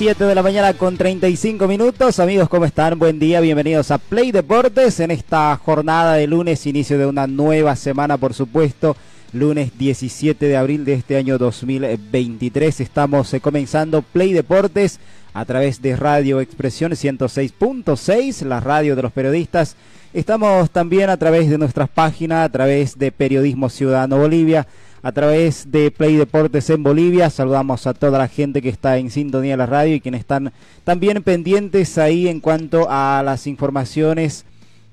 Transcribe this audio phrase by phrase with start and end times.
[0.00, 2.20] Siete de la mañana con 35 minutos.
[2.20, 2.98] Amigos, ¿cómo están?
[2.98, 7.76] Buen día, bienvenidos a Play Deportes en esta jornada de lunes, inicio de una nueva
[7.76, 8.96] semana, por supuesto.
[9.34, 12.80] Lunes 17 de abril de este año 2023.
[12.80, 15.00] Estamos eh, comenzando Play Deportes
[15.34, 19.76] a través de Radio Expresión 106.6, la radio de los periodistas.
[20.14, 24.66] Estamos también a través de nuestras páginas, a través de Periodismo Ciudadano Bolivia
[25.02, 27.30] a través de Play Deportes en Bolivia.
[27.30, 30.52] Saludamos a toda la gente que está en sintonía de la radio y quienes están
[30.84, 34.44] también pendientes ahí en cuanto a las informaciones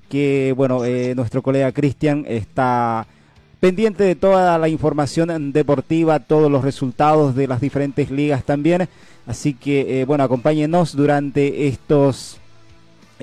[0.10, 3.08] que, bueno, eh, nuestro colega Cristian está
[3.60, 8.88] pendiente de toda la información deportiva, todos los resultados de las diferentes ligas también.
[9.26, 12.38] Así que, eh, bueno, acompáñenos durante estos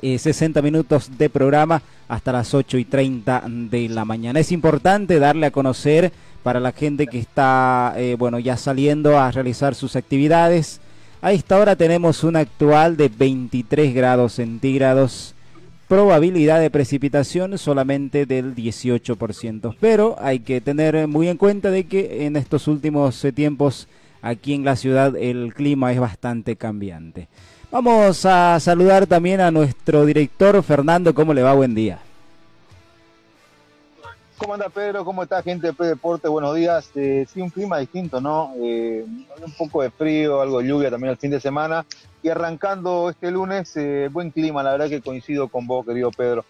[0.03, 4.41] 60 eh, minutos de programa hasta las 8 y 30 de la mañana.
[4.41, 6.13] Es importante darle a conocer
[6.45, 10.79] para la gente que está, eh, bueno, ya saliendo a realizar sus actividades.
[11.23, 15.35] A esta hora tenemos un actual de 23 grados centígrados,
[15.89, 19.75] probabilidad de precipitación solamente del 18%.
[19.81, 23.89] Pero hay que tener muy en cuenta de que en estos últimos eh, tiempos
[24.21, 27.27] aquí en la ciudad el clima es bastante cambiante.
[27.71, 31.55] Vamos a saludar también a nuestro director Fernando, ¿cómo le va?
[31.55, 32.01] Buen día.
[34.45, 35.07] ¿Cómo anda Pedro?
[35.07, 36.29] ¿Cómo está gente de P?
[36.29, 36.91] Buenos días.
[36.97, 38.53] Eh, sí, un clima distinto, ¿no?
[38.59, 39.03] Eh,
[39.43, 41.87] un poco de frío, algo de lluvia también el fin de semana.
[42.23, 46.45] Y arrancando este lunes, eh, buen clima, la verdad que coincido con vos, querido Pedro.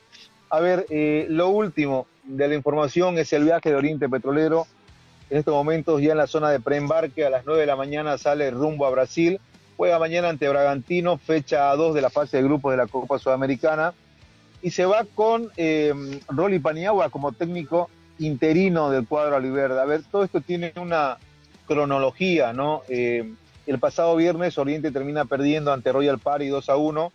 [0.51, 4.67] A ver, eh, lo último de la información es el viaje de Oriente Petrolero.
[5.31, 8.19] En estos momentos ya en la zona de preembarque, a las 9 de la mañana
[8.19, 9.39] sale rumbo a Brasil.
[9.77, 13.95] Juega mañana ante Bragantino, fecha 2 de la fase de grupos de la Copa Sudamericana
[14.65, 15.93] y se va con eh,
[16.27, 19.79] Rolly Paniagua como técnico interino del cuadro Aliverde.
[19.79, 21.19] A ver, todo esto tiene una
[21.67, 22.81] cronología, ¿no?
[22.89, 23.31] Eh,
[23.67, 27.13] el pasado viernes Oriente termina perdiendo ante Royal Party 2 a 1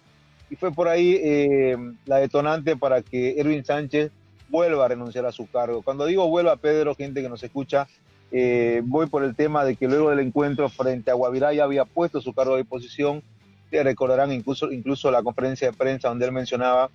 [0.52, 4.12] y fue por ahí eh, la detonante para que Erwin Sánchez
[4.50, 5.82] vuelva a renunciar a su cargo.
[5.82, 7.88] Cuando digo vuelva, Pedro, gente que nos escucha,
[8.32, 11.86] eh, voy por el tema de que luego del encuentro frente a Guavirá ya había
[11.86, 13.24] puesto su cargo de disposición.
[13.72, 16.92] Te recordarán incluso, incluso la conferencia de prensa donde él mencionaba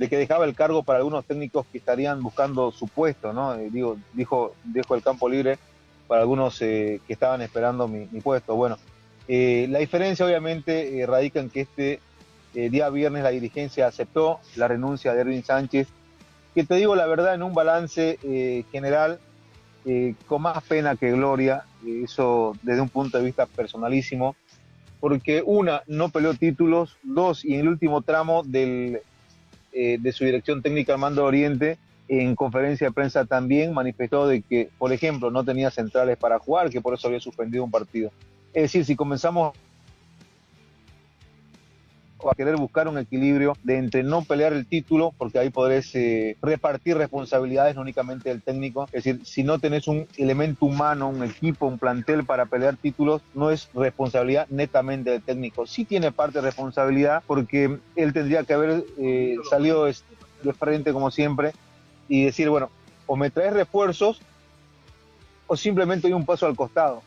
[0.00, 3.54] de que dejaba el cargo para algunos técnicos que estarían buscando su puesto, ¿no?
[3.56, 5.58] Eh, digo, dijo, dejo el campo libre
[6.08, 8.56] para algunos eh, que estaban esperando mi, puesto.
[8.56, 8.78] Bueno,
[9.28, 12.00] eh, la diferencia obviamente radica en que este
[12.54, 15.86] día viernes la dirigencia aceptó la renuncia de Erwin Sánchez,
[16.54, 18.18] que te digo la verdad, en un balance
[18.72, 19.20] general,
[20.26, 24.34] con más pena que gloria, eso desde un punto de vista personalísimo,
[24.98, 29.00] porque una, no peleó títulos, dos, y en el último tramo del
[29.72, 34.68] eh, de su dirección técnica Armando Oriente en conferencia de prensa también manifestó de que,
[34.78, 38.10] por ejemplo, no tenía centrales para jugar, que por eso había suspendido un partido.
[38.52, 39.56] Es decir, si comenzamos
[42.28, 46.36] a querer buscar un equilibrio de entre no pelear el título, porque ahí podrés eh,
[46.42, 48.84] repartir responsabilidades, no únicamente del técnico.
[48.92, 53.22] Es decir, si no tenés un elemento humano, un equipo, un plantel para pelear títulos,
[53.34, 55.66] no es responsabilidad netamente del técnico.
[55.66, 61.10] Sí tiene parte de responsabilidad porque él tendría que haber eh, salido de frente como
[61.10, 61.52] siempre
[62.08, 62.70] y decir, bueno,
[63.06, 64.20] o me traes refuerzos
[65.46, 67.02] o simplemente doy un paso al costado.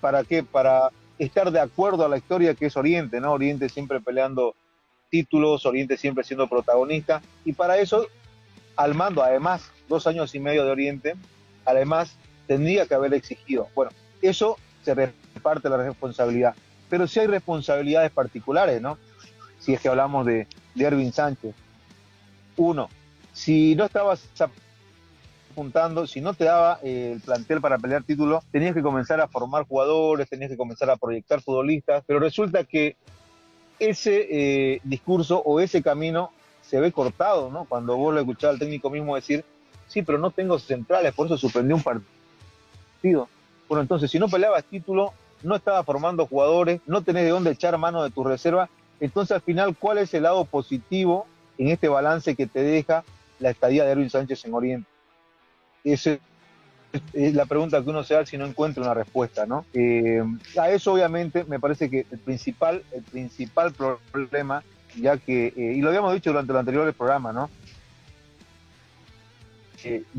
[0.00, 0.42] ¿Para qué?
[0.42, 3.32] Para estar de acuerdo a la historia que es Oriente, ¿no?
[3.32, 4.54] Oriente siempre peleando
[5.10, 8.06] títulos, Oriente siempre siendo protagonista, y para eso,
[8.76, 11.14] al mando, además, dos años y medio de Oriente,
[11.64, 12.16] además,
[12.46, 13.68] tendría que haber exigido.
[13.74, 13.92] Bueno,
[14.22, 16.54] eso se reparte la responsabilidad,
[16.88, 18.98] pero sí hay responsabilidades particulares, ¿no?
[19.58, 20.46] Si es que hablamos de,
[20.76, 21.54] Erwin Sánchez.
[22.56, 22.90] Uno,
[23.32, 23.86] si no
[25.56, 29.28] estabas si no te daba eh, el plantel para pelear título, tenías que comenzar a
[29.28, 32.96] formar jugadores, tenías que comenzar a proyectar futbolistas, pero resulta que
[33.78, 36.30] ese eh, discurso o ese camino
[36.62, 37.64] se ve cortado, ¿no?
[37.64, 39.44] Cuando vos lo escuchás al técnico mismo decir,
[39.86, 43.28] sí, pero no tengo centrales, por eso suspendió un partido.
[43.68, 45.12] Bueno, entonces, si no peleabas título,
[45.42, 48.68] no estaba formando jugadores, no tenés de dónde echar mano de tu reserva.
[49.00, 51.26] Entonces, al final, ¿cuál es el lado positivo
[51.58, 53.04] en este balance que te deja
[53.38, 54.95] la estadía de Erwin Sánchez en Oriente?
[55.92, 56.18] Esa
[57.12, 59.64] es la pregunta que uno se da si no encuentra una respuesta, ¿no?
[59.72, 60.22] Eh,
[60.60, 64.64] a eso, obviamente, me parece que el principal, el principal problema,
[65.00, 67.50] ya que, eh, y lo habíamos dicho durante el anterior programa, ¿no?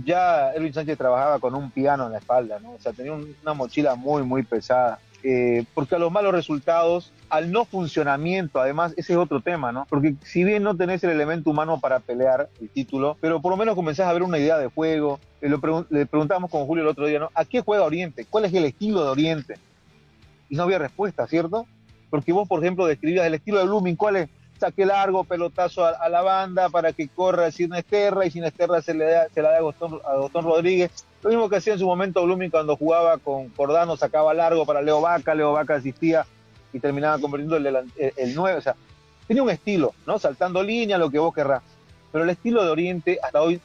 [0.05, 2.71] ya Erwin Sánchez trabajaba con un piano en la espalda, ¿no?
[2.73, 4.97] O sea, tenía una mochila muy, muy pesada.
[5.23, 9.85] Eh, porque a los malos resultados, al no funcionamiento, además, ese es otro tema, ¿no?
[9.89, 13.57] Porque si bien no tenés el elemento humano para pelear el título, pero por lo
[13.57, 15.19] menos comenzás a ver una idea de juego.
[15.41, 15.49] Eh,
[15.89, 17.29] le preguntamos con Julio el otro día, ¿no?
[17.33, 18.25] ¿A qué juega Oriente?
[18.29, 19.55] ¿Cuál es el estilo de Oriente?
[20.49, 21.65] Y no había respuesta, ¿cierto?
[22.09, 24.29] Porque vos, por ejemplo, describías el estilo de Blooming, ¿cuál es?
[24.59, 29.27] saque largo, pelotazo a, la banda para que corra Sinesterra y Sinesterra se, le da,
[29.29, 30.91] se la da a Gostón, Rodríguez.
[31.27, 34.81] Lo mismo que hacía en su momento Blooming cuando jugaba con Cordano, sacaba largo para
[34.81, 36.25] Leo Vaca, Leo Vaca asistía
[36.71, 37.85] y terminaba convirtiendo el,
[38.15, 38.57] el, 9.
[38.57, 38.77] O sea,
[39.27, 40.19] tenía un estilo, ¿no?
[40.19, 41.63] Saltando línea, lo que vos querrás.
[42.13, 43.59] Pero el estilo de Oriente hasta hoy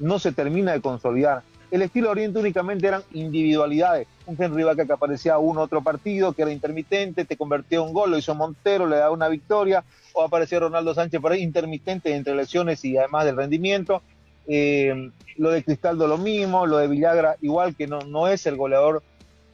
[0.00, 1.42] no se termina de consolidar.
[1.70, 4.06] El estilo de Oriente únicamente eran individualidades.
[4.26, 8.10] Un Henry Vaca que aparecía uno otro partido, que era intermitente, te convertía un gol,
[8.10, 12.34] lo hizo Montero, le da una victoria, o aparecía Ronaldo Sánchez por ahí, intermitente entre
[12.34, 14.02] lesiones y además del rendimiento.
[14.46, 18.56] Eh, lo de Cristaldo lo mismo, lo de Villagra igual que no, no es el
[18.56, 19.02] goleador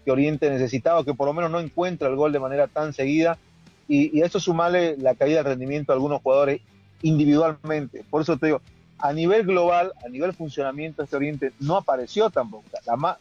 [0.04, 3.38] que Oriente necesitaba, que por lo menos no encuentra el gol de manera tan seguida.
[3.86, 6.60] Y, eso sumarle la caída de rendimiento de algunos jugadores
[7.02, 8.04] individualmente.
[8.10, 8.60] Por eso te digo,
[8.98, 12.64] a nivel global, a nivel funcionamiento, este Oriente no apareció tampoco.
[12.86, 13.18] La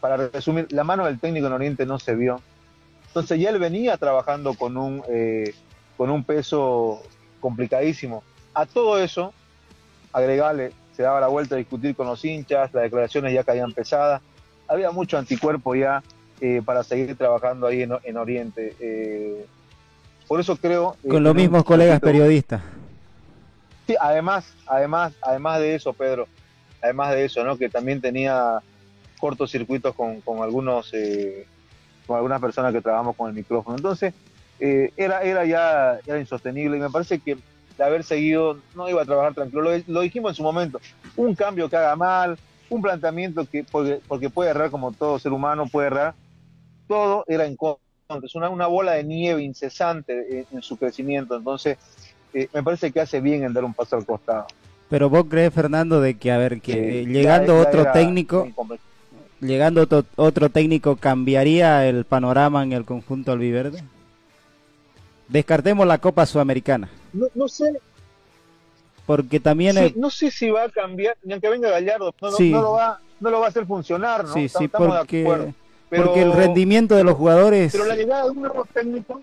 [0.00, 2.40] para resumir, la mano del técnico en Oriente no se vio.
[3.06, 5.54] Entonces ya él venía trabajando con un, eh,
[5.96, 7.02] con un peso
[7.40, 8.24] complicadísimo.
[8.54, 9.32] A todo eso,
[10.12, 14.22] agregarle, se daba la vuelta a discutir con los hinchas, las declaraciones ya caían pesadas,
[14.68, 16.00] había mucho anticuerpo ya
[16.40, 18.76] eh, para seguir trabajando ahí en, Oriente.
[18.78, 19.44] Eh,
[20.28, 20.96] por eso creo...
[21.08, 22.62] con los mismos colegas periodistas
[23.84, 26.28] Sí, además, además, además de eso, Pedro,
[26.80, 27.58] además de eso, ¿no?
[27.58, 28.60] Que también tenía
[29.18, 31.48] cortocircuitos con, con algunos, eh,
[32.06, 33.76] con algunas personas que trabajamos con el micrófono.
[33.76, 34.14] Entonces,
[34.60, 37.38] eh, era, era ya era insostenible y me parece que
[37.76, 39.62] de haber seguido no iba a trabajar tranquilo.
[39.86, 40.80] Lo, dijimos en su momento,
[41.16, 42.38] un cambio que haga mal,
[42.70, 46.14] un planteamiento que, porque, porque puede errar como todo ser humano, puede errar,
[46.88, 47.82] todo era en contra.
[48.22, 51.36] Es una, una bola de nieve incesante en, en su crecimiento.
[51.36, 51.78] Entonces,
[52.52, 54.46] me parece que hace bien en dar un paso al costado.
[54.88, 58.46] Pero vos crees, Fernando, de que, a ver, que llegando otro técnico,
[59.40, 63.82] llegando otro, técnico, ¿cambiaría el panorama en el conjunto albiverde?
[65.32, 66.88] Descartemos la Copa Sudamericana.
[67.12, 67.80] No, sé.
[69.06, 69.92] Porque también...
[69.96, 73.40] No sé si va a cambiar, ni aunque venga Gallardo, no, lo, va, no lo
[73.40, 74.32] va a hacer funcionar, ¿no?
[74.32, 75.52] Sí, sí, porque,
[75.90, 77.72] porque el rendimiento de los jugadores...
[77.72, 79.22] Pero la llegada de un nuevo técnico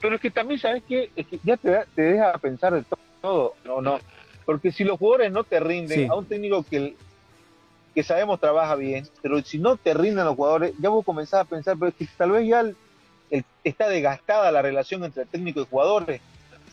[0.00, 1.10] pero es que también, ¿sabes qué?
[1.14, 2.84] Es que ya te, te deja pensar de
[3.20, 3.82] todo, ¿no?
[3.82, 3.98] no
[4.44, 6.96] Porque si los jugadores no te rinden, a un técnico que,
[7.94, 11.44] que sabemos trabaja bien, pero si no te rinden los jugadores, ya vos comenzás a
[11.44, 12.64] pensar, pero es que tal vez ya
[13.64, 16.20] está desgastada la relación entre técnico y jugadores.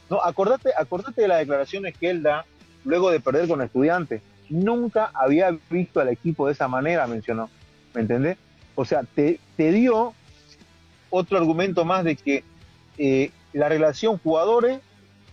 [0.09, 2.45] No, acordate, acordate de las declaraciones que él da
[2.85, 4.21] luego de perder con estudiantes.
[4.49, 7.49] Nunca había visto al equipo de esa manera, mencionó.
[7.93, 8.37] ¿Me entendés?
[8.75, 10.13] O sea, te, te dio
[11.09, 12.43] otro argumento más de que
[12.97, 14.79] eh, la relación jugadores,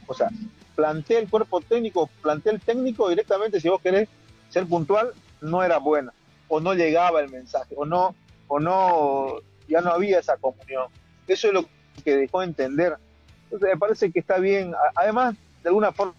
[0.06, 0.28] o sea,
[0.74, 4.08] plantea el cuerpo técnico, plantea el técnico directamente, si vos querés
[4.48, 6.12] ser puntual, no era buena,
[6.48, 8.14] o no llegaba el mensaje, o no,
[8.48, 9.36] o no,
[9.68, 10.88] ya no había esa comunión.
[11.26, 11.64] Eso es lo
[12.04, 12.96] que dejó entender.
[13.44, 16.14] Entonces me parece que está bien, además, de alguna forma,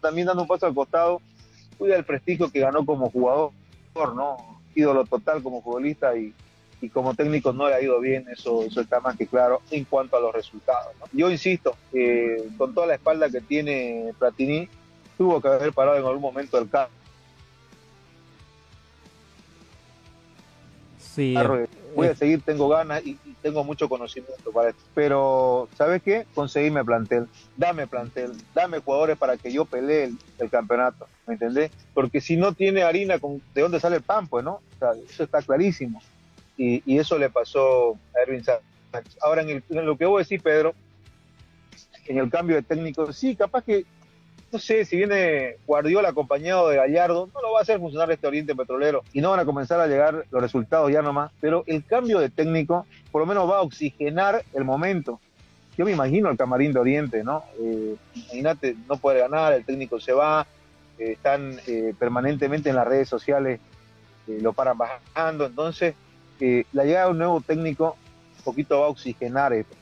[0.00, 1.20] también dando un paso al costado,
[1.76, 3.52] cuida el prestigio que ganó como jugador,
[4.14, 4.60] ¿no?
[4.74, 6.32] Ídolo total como futbolista y,
[6.80, 9.84] y como técnico no le ha ido bien, eso, eso está más que claro en
[9.84, 10.94] cuanto a los resultados.
[11.12, 14.68] Yo insisto, eh, con toda la espalda que tiene Platini,
[15.16, 16.90] tuvo que haber parado en algún momento el carro.
[20.98, 21.34] Sí,
[21.96, 24.82] voy a seguir, tengo ganas y, tengo mucho conocimiento para esto.
[24.94, 26.26] Pero, ¿sabes qué?
[26.34, 31.70] Conseguime plantel, dame plantel, dame jugadores para que yo pelee el, campeonato, ¿me entendés?
[31.94, 34.26] Porque si no tiene harina, con, ¿de dónde sale el pan?
[34.26, 34.60] Pues, ¿no?
[35.08, 36.00] eso está clarísimo
[36.58, 39.16] y, eso le pasó a Erwin Sánchez.
[39.20, 40.74] Ahora, en, lo que vos decís, Pedro,
[42.06, 43.84] en el cambio de técnico, sí, capaz que,
[44.50, 48.26] no sé, si viene Guardiola acompañado de Gallardo, no lo va a hacer funcionar este
[48.26, 51.84] Oriente Petrolero y no van a comenzar a llegar los resultados ya nomás, pero el
[51.84, 55.20] cambio de técnico por lo menos va a oxigenar el momento.
[55.76, 57.44] Yo me imagino el camarín de Oriente, ¿no?
[57.60, 60.46] Eh, imagínate, no puede ganar, el técnico se va,
[60.98, 63.60] eh, están eh, permanentemente en las redes sociales
[64.26, 65.46] lo paran bajando.
[65.46, 65.94] Entonces,
[66.72, 67.96] la llegada de un nuevo técnico
[68.36, 69.74] un poquito va a oxigenar esto.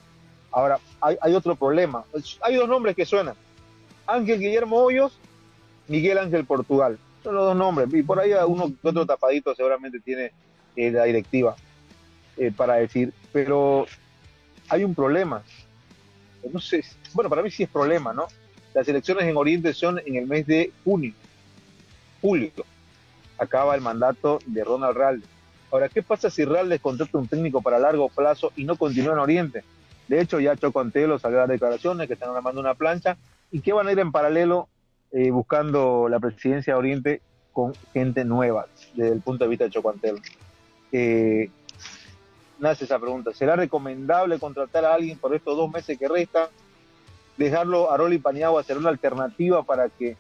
[0.53, 2.05] Ahora, hay otro problema.
[2.43, 3.35] Hay dos nombres que suenan.
[4.07, 5.19] Ángel Guillermo Hoyos,
[5.89, 6.99] Miguel Ángel Portugal.
[7.23, 7.93] Son los dos nombres.
[7.93, 10.33] Y por ahí uno otro tapadito seguramente tiene
[10.77, 11.57] eh, la directiva
[12.37, 13.13] eh, para decir.
[13.33, 13.87] Pero
[14.69, 15.43] hay un problema.
[16.53, 18.27] No sé, bueno, para mí sí es problema, ¿no?
[18.75, 21.13] Las elecciones en Oriente son en el mes de junio,
[22.21, 22.51] julio.
[23.39, 25.23] Acaba el mandato de Ronald Real.
[25.73, 29.19] Ahora, ¿qué pasa si les contrata un técnico para largo plazo y no continúa en
[29.19, 29.65] Oriente?
[30.07, 33.17] De hecho, ya Chocontelo salió dar declaraciones que están armando una plancha
[33.51, 34.69] y que van a ir en paralelo
[35.13, 37.23] eh, buscando la presidencia de Oriente
[37.53, 40.19] con gente nueva desde el punto de vista de Chocontelo.
[40.93, 41.51] Eh,
[42.59, 43.33] nace esa pregunta.
[43.33, 46.49] ¿Será recomendable contratar a alguien por estos dos meses que restan?
[47.37, 50.17] Dejarlo a Roli Paniagua ser una alternativa para que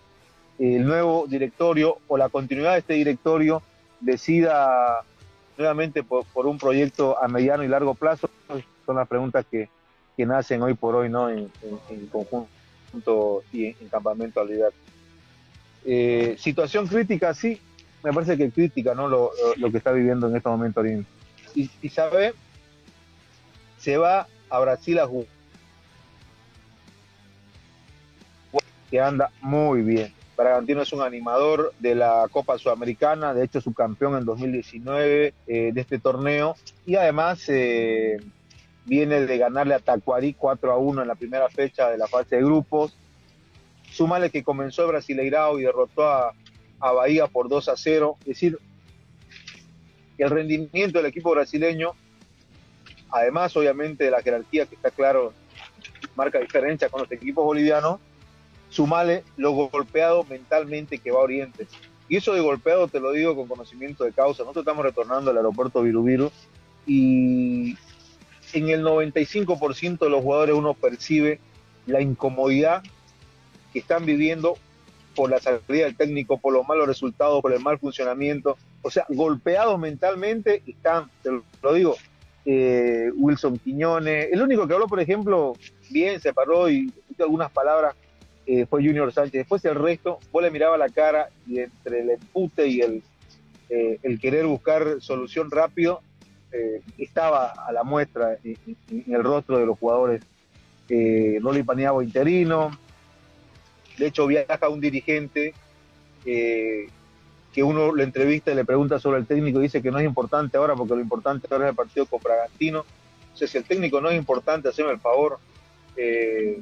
[0.58, 3.62] el nuevo directorio o la continuidad de este directorio
[4.00, 5.02] decida
[5.58, 8.30] nuevamente por, un proyecto a mediano y largo plazo.
[8.84, 9.68] Son las preguntas que,
[10.18, 11.28] nacen hoy por hoy ¿no?
[11.28, 11.50] en,
[12.10, 12.48] conjunto
[13.52, 14.50] y en, campamento al
[15.84, 17.60] eh, situación crítica, sí,
[18.02, 19.08] me parece que crítica ¿no?
[19.08, 19.30] lo,
[19.70, 21.08] que está viviendo en este momento Oriente.
[21.54, 22.34] Y, y sabe,
[23.78, 25.36] se va a Brasil a jugar
[28.90, 30.12] que anda muy bien.
[30.36, 35.80] Bragantino es un animador de la Copa Sudamericana, de hecho subcampeón en 2019 eh, de
[35.80, 38.18] este torneo y además eh,
[38.86, 42.36] viene de ganarle a Tacuarí 4 a 1 en la primera fecha de la fase
[42.36, 42.96] de grupos.
[43.90, 46.32] Sumale que comenzó Brasileirao y derrotó a,
[46.80, 48.16] a Bahía por 2 a 0.
[48.20, 48.58] Es decir,
[50.18, 51.92] el rendimiento del equipo brasileño,
[53.10, 55.32] además obviamente de la jerarquía que está claro,
[56.14, 58.00] marca diferencia con los equipos bolivianos,
[58.68, 61.66] sumale lo golpeado mentalmente que va a Oriente.
[62.08, 64.42] Y eso de golpeado te lo digo con conocimiento de causa.
[64.42, 66.30] Nosotros estamos retornando al aeropuerto Virubiru
[66.86, 67.76] y
[68.58, 71.40] en el 95% de los jugadores uno percibe
[71.86, 72.82] la incomodidad
[73.72, 74.56] que están viviendo
[75.14, 78.56] por la salida del técnico, por los malos resultados, por el mal funcionamiento.
[78.82, 81.96] O sea, golpeados mentalmente están, te lo digo,
[82.44, 84.28] eh, Wilson Quiñones.
[84.30, 85.54] El único que habló, por ejemplo,
[85.90, 87.96] bien, se paró y dijo algunas palabras
[88.46, 89.32] eh, fue Junior Sánchez.
[89.32, 93.02] Después el resto, vos le miraba la cara y entre el empute y el,
[93.68, 96.00] eh, el querer buscar solución rápido,
[96.56, 100.22] eh, estaba a la muestra en, el rostro de los jugadores.
[100.88, 102.70] Eh, Roli Paniagua interino,
[103.98, 105.52] de hecho viaja un dirigente
[107.56, 110.04] que uno lo entrevista y le pregunta sobre el técnico y dice que no es
[110.04, 112.80] importante ahora porque lo importante ahora es el partido con Bragantino.
[112.80, 115.38] O sea, si el técnico no es importante, haceme el favor.
[115.96, 116.60] Eh,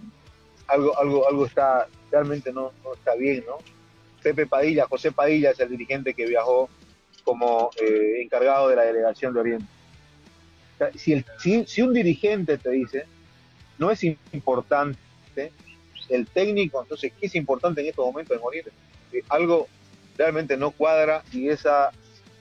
[0.68, 3.58] algo, algo, algo está, realmente no, está bien, ¿no?
[4.22, 6.68] Pepe Padilla, José Padilla es el dirigente que viajó
[7.24, 9.66] como eh, encargado de la delegación de Oriente.
[10.96, 13.04] Si, el, si, un dirigente te dice,
[13.78, 14.98] no es importante
[16.08, 18.70] el técnico, entonces, ¿qué es importante en estos momentos en Oriente?
[19.12, 19.68] Eh, algo
[20.16, 21.90] realmente no cuadra y esa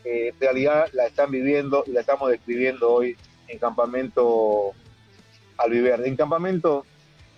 [0.04, 3.16] eh, realidad la están viviendo y la estamos describiendo hoy
[3.48, 4.72] en Campamento
[5.58, 6.08] Albiverde.
[6.08, 6.86] En Campamento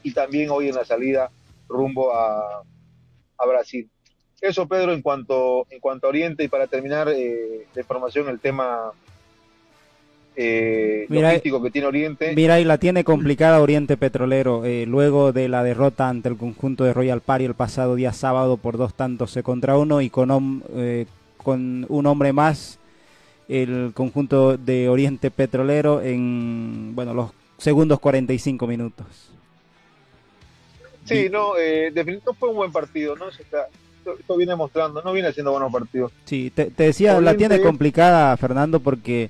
[0.04, 1.30] y también hoy en la salida
[1.68, 2.64] rumbo a,
[3.48, 3.88] Brasil.
[4.42, 8.40] Eso, Pedro, en cuanto, en cuanto a Oriente y para terminar eh, de información el
[8.40, 8.92] tema
[10.36, 12.34] eh, logístico que tiene Oriente.
[12.36, 16.84] Mira, y la tiene complicada Oriente Petrolero, eh, luego de la derrota ante el conjunto
[16.84, 21.06] de Royal Party el pasado día sábado por dos tantos contra uno y con, eh,
[21.38, 22.80] con un hombre más
[23.48, 29.06] el conjunto de Oriente Petrolero en bueno los segundos 45 minutos.
[31.06, 33.26] Sí, no, eh, definitivamente fue un buen partido, ¿no?
[33.30, 36.12] esto viene mostrando, no viene haciendo buenos partidos.
[36.26, 39.30] Sí, te, decía, la tiene complicada, Fernando, porque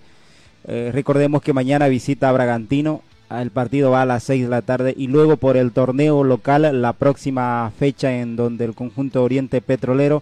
[0.68, 4.62] eh, recordemos que mañana visita a Bragantino, el partido va a las 6 de la
[4.62, 9.62] tarde y luego por el torneo local, la próxima fecha en donde el conjunto Oriente
[9.62, 10.22] Petrolero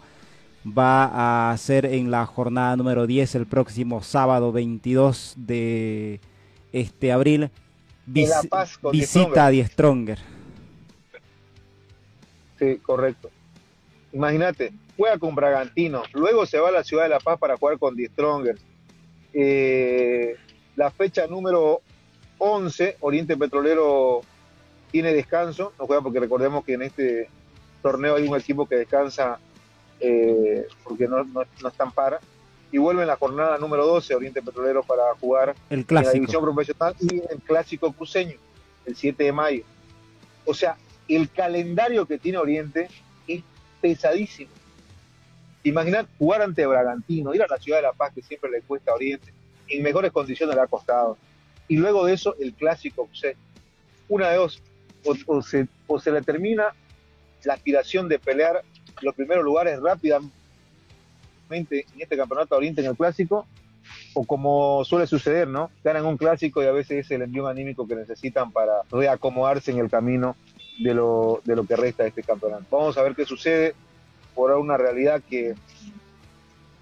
[0.65, 6.21] va a ser en la jornada número 10 el próximo sábado 22 de
[6.71, 7.49] este abril.
[8.05, 10.19] visita a Die Stronger
[12.81, 13.29] correcto.
[14.11, 17.77] Imagínate, juega con Bragantino, luego se va a la ciudad de La Paz para jugar
[17.79, 18.57] con The Stronger.
[19.33, 20.35] Eh,
[20.75, 21.81] la fecha número
[22.37, 24.21] 11, Oriente Petrolero
[24.91, 27.29] tiene descanso, no juega porque recordemos que en este
[27.81, 29.39] torneo hay un equipo que descansa
[29.99, 32.19] eh, porque no, no, están para.
[32.71, 35.99] Y vuelve en la jornada número 12, Oriente Petrolero, para jugar el clásico.
[35.99, 38.35] en la división profesional y el clásico cruceño,
[38.85, 39.63] el 7 de mayo.
[40.45, 40.75] O sea,
[41.07, 42.87] el calendario que tiene Oriente
[43.27, 43.43] es
[43.81, 44.51] pesadísimo.
[45.63, 48.91] Imaginar jugar ante Bragantino, ir a la ciudad de La Paz, que siempre le cuesta
[48.91, 49.33] a Oriente,
[49.69, 51.17] en mejores condiciones le ha costado.
[51.67, 53.31] Y luego de eso, el clásico, o sea,
[54.09, 54.61] una de dos,
[55.27, 56.75] o, se, o se le termina
[57.45, 58.61] la aspiración de pelear
[59.01, 60.31] los primeros lugares rápidamente
[61.49, 63.45] en este campeonato Oriente en el clásico,
[64.13, 65.71] o como suele suceder, ¿no?
[65.83, 69.79] Ganan un clásico y a veces es el envío anímico que necesitan para reacomodarse en
[69.79, 70.35] el camino
[70.79, 72.65] de lo que resta de este campeonato.
[72.69, 73.75] Vamos a ver qué sucede
[74.33, 75.55] por una realidad que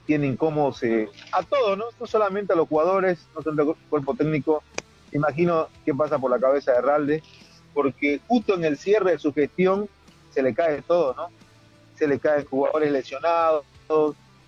[0.06, 1.86] tiene incómodos eh, a todos, ¿no?
[2.00, 4.64] No solamente a los jugadores, no solamente al cuerpo técnico.
[5.12, 7.24] Imagino qué pasa por la cabeza de Ralde,
[7.74, 9.88] porque justo en el cierre de su gestión
[10.32, 11.30] se le cae todo, ¿no?
[11.96, 13.66] Se le caen jugadores lesionados,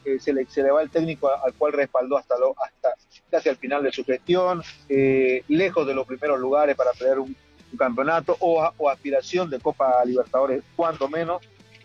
[0.05, 2.89] eh, se, le, va el técnico al cual respaldó hasta, lo, hasta
[3.29, 7.35] casi al final de su gestión, eh, lejos de los primeros lugares para pelear un,
[7.77, 11.41] campeonato o, o, aspiración de Copa Libertadores, cuando menos.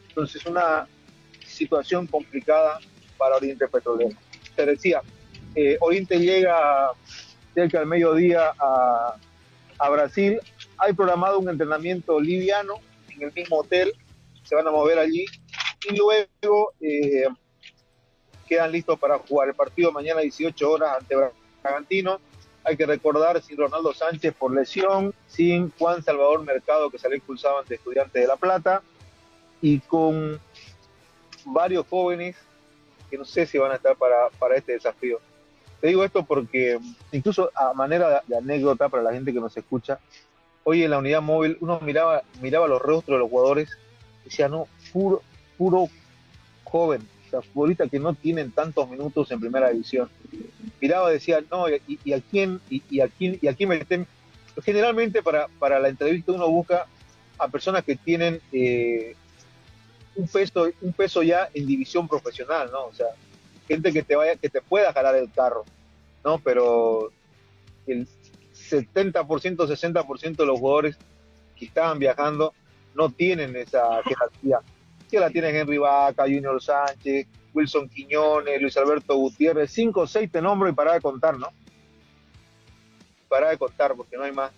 [0.09, 0.87] Entonces, una
[1.59, 2.79] situación complicada
[3.19, 4.17] para Oriente Petrolero.
[4.57, 5.03] Te decía,
[5.55, 6.93] eh, Oriente llega
[7.55, 9.17] cerca del mediodía a,
[9.79, 10.41] a Brasil.
[10.79, 12.75] Hay programado un entrenamiento liviano
[13.11, 13.93] en el mismo hotel,
[14.45, 15.27] se van a mover allí
[15.89, 17.27] y luego eh,
[18.49, 21.15] quedan listos para jugar el partido mañana a 18 horas ante
[21.63, 22.21] Bragantino.
[22.65, 27.59] Hay que recordar sin Ronaldo Sánchez por lesión, sin Juan Salvador Mercado que salió expulsado
[27.59, 28.83] ante Estudiantes de La Plata
[29.61, 30.41] y con
[31.53, 32.37] varios jóvenes
[33.11, 35.21] que no sé si van a estar para, para este desafío.
[35.81, 36.79] Te digo esto porque
[37.13, 39.99] incluso a manera de, anécdota para la gente que nos escucha,
[40.65, 43.71] hoy en la unidad móvil uno miraba, miraba los rostros de los jugadores
[44.23, 45.23] y decía, no, puro,
[45.57, 45.89] puro
[46.65, 50.11] joven, o sea, futbolistas que no tienen tantos minutos en primera división.
[50.81, 54.07] Miraba y decía, no, y, a quién, y, a quién, y a quién meten.
[54.65, 56.87] Generalmente para, para la entrevista uno busca
[57.39, 59.15] a personas que tienen eh,
[60.17, 62.87] un peso, un peso ya en división profesional, ¿no?
[62.87, 63.09] O sea,
[63.67, 65.65] gente que te vaya, que te pueda jalar el carro,
[66.25, 66.39] ¿no?
[66.39, 67.13] Pero
[67.87, 68.07] el
[68.55, 70.97] 70%, 60% de los jugadores
[71.57, 72.55] que estaban viajando
[72.95, 74.61] no tienen esa jerarquía
[75.09, 80.31] que la tiene Henry Vaca, Junior Sánchez, Wilson Quiñones, Luis Alberto Gutiérrez, cinco o seis
[80.31, 81.49] te nombro y para de contar, ¿no?
[83.29, 84.53] Para de contar porque no hay más.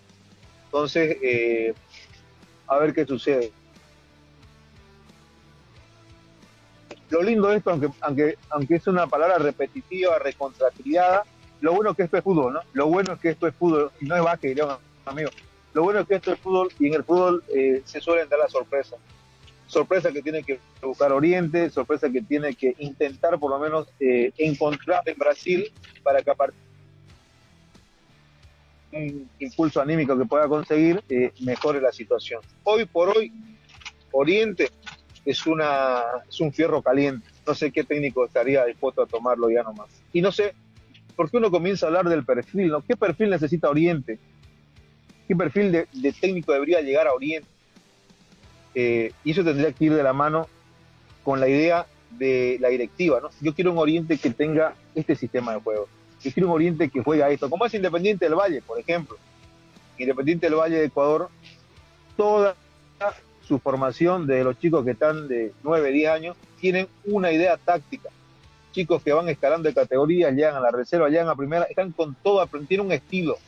[0.64, 1.74] Entonces, eh,
[2.66, 3.52] a ver qué sucede.
[7.10, 11.24] Lo lindo de esto, aunque, aunque, aunque es una palabra repetitiva, recontracriada,
[11.60, 12.60] lo bueno es que esto es fútbol, ¿no?
[12.72, 14.70] Lo bueno es que esto es fútbol, y no es básquet, un
[15.04, 15.30] amigo.
[15.72, 18.38] Lo bueno es que esto es fútbol y en el fútbol eh, se suelen dar
[18.38, 18.98] las sorpresas
[19.70, 24.32] sorpresa que tiene que buscar Oriente, sorpresa que tiene que intentar por lo menos eh,
[24.36, 26.60] encontrar en Brasil para que a partir
[28.92, 32.40] un impulso anímico que pueda conseguir eh, mejore la situación.
[32.64, 33.32] Hoy por hoy,
[34.10, 34.68] Oriente
[35.24, 37.28] es, una, es un fierro caliente.
[37.46, 39.88] No sé qué técnico estaría dispuesto a tomarlo ya nomás.
[40.12, 40.54] Y no sé,
[41.16, 42.68] ¿por qué uno comienza a hablar del perfil?
[42.68, 42.82] ¿no?
[42.82, 44.18] ¿Qué perfil necesita Oriente?
[45.26, 47.48] ¿Qué perfil de técnico debería llegar a Oriente?
[48.74, 50.46] Eh, y eso tendría que ir de la mano
[51.24, 53.20] con la idea de la directiva.
[53.20, 53.30] ¿no?
[53.40, 55.88] Yo quiero un Oriente que tenga este sistema de juego.
[56.22, 59.16] Yo quiero un Oriente que juega esto, como es Independiente del Valle, por ejemplo.
[59.98, 61.28] Independiente del Valle de Ecuador,
[62.16, 62.54] toda
[63.50, 68.08] su formación de los chicos que están de 9, 10 años, tienen una idea táctica.
[68.70, 72.14] Chicos que van escalando de categoría, llegan a la reserva, llegan a primera, están con
[72.22, 73.38] todo, tienen un estilo.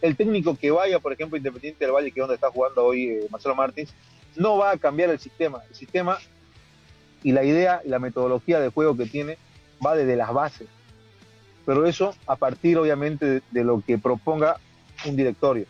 [0.00, 3.04] El técnico que vaya, por ejemplo, Independiente del Valle, que es donde está jugando hoy
[3.04, 3.94] eh, Marcelo Martins,
[4.34, 5.60] no va a cambiar el sistema.
[5.68, 6.18] El sistema
[7.22, 9.38] y la idea y la metodología de juego que tiene
[9.84, 10.66] va desde las bases.
[11.64, 14.56] Pero eso a partir obviamente de, lo que proponga
[15.06, 15.66] un directorio.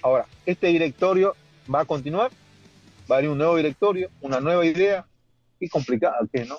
[0.00, 1.36] Ahora, este directorio
[1.72, 2.30] va a continuar,
[3.12, 5.04] va a venir un nuevo directorio, una nueva idea,
[5.60, 6.56] y complicada que no.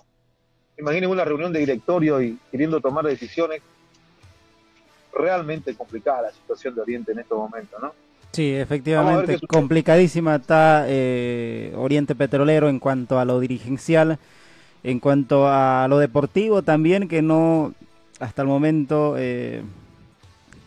[0.77, 3.61] Imaginen una reunión de directorio y queriendo tomar decisiones,
[5.13, 7.93] realmente complicada la situación de Oriente en estos momentos, ¿no?
[8.31, 14.17] Sí, efectivamente, complicadísima está eh, Oriente Petrolero en cuanto a lo dirigencial,
[14.83, 17.75] en cuanto a lo deportivo también, que no,
[18.19, 19.61] hasta el momento, eh,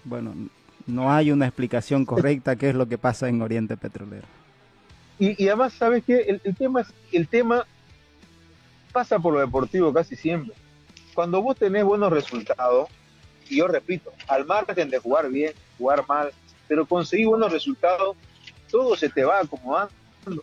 [0.05, 0.33] bueno,
[0.87, 4.27] no hay una explicación correcta qué es lo que pasa en Oriente Petrolero.
[5.19, 6.41] Y, además, ¿sabes qué?
[6.43, 7.67] El, tema, el tema
[8.93, 10.55] pasa por lo deportivo casi siempre.
[11.15, 12.89] Cuando vos tenés buenos resultados,
[13.49, 16.33] y yo repito, al margen de jugar bien, jugar mal,
[16.69, 18.17] pero conseguir buenos resultados,
[18.71, 19.93] todo se te va acomodando,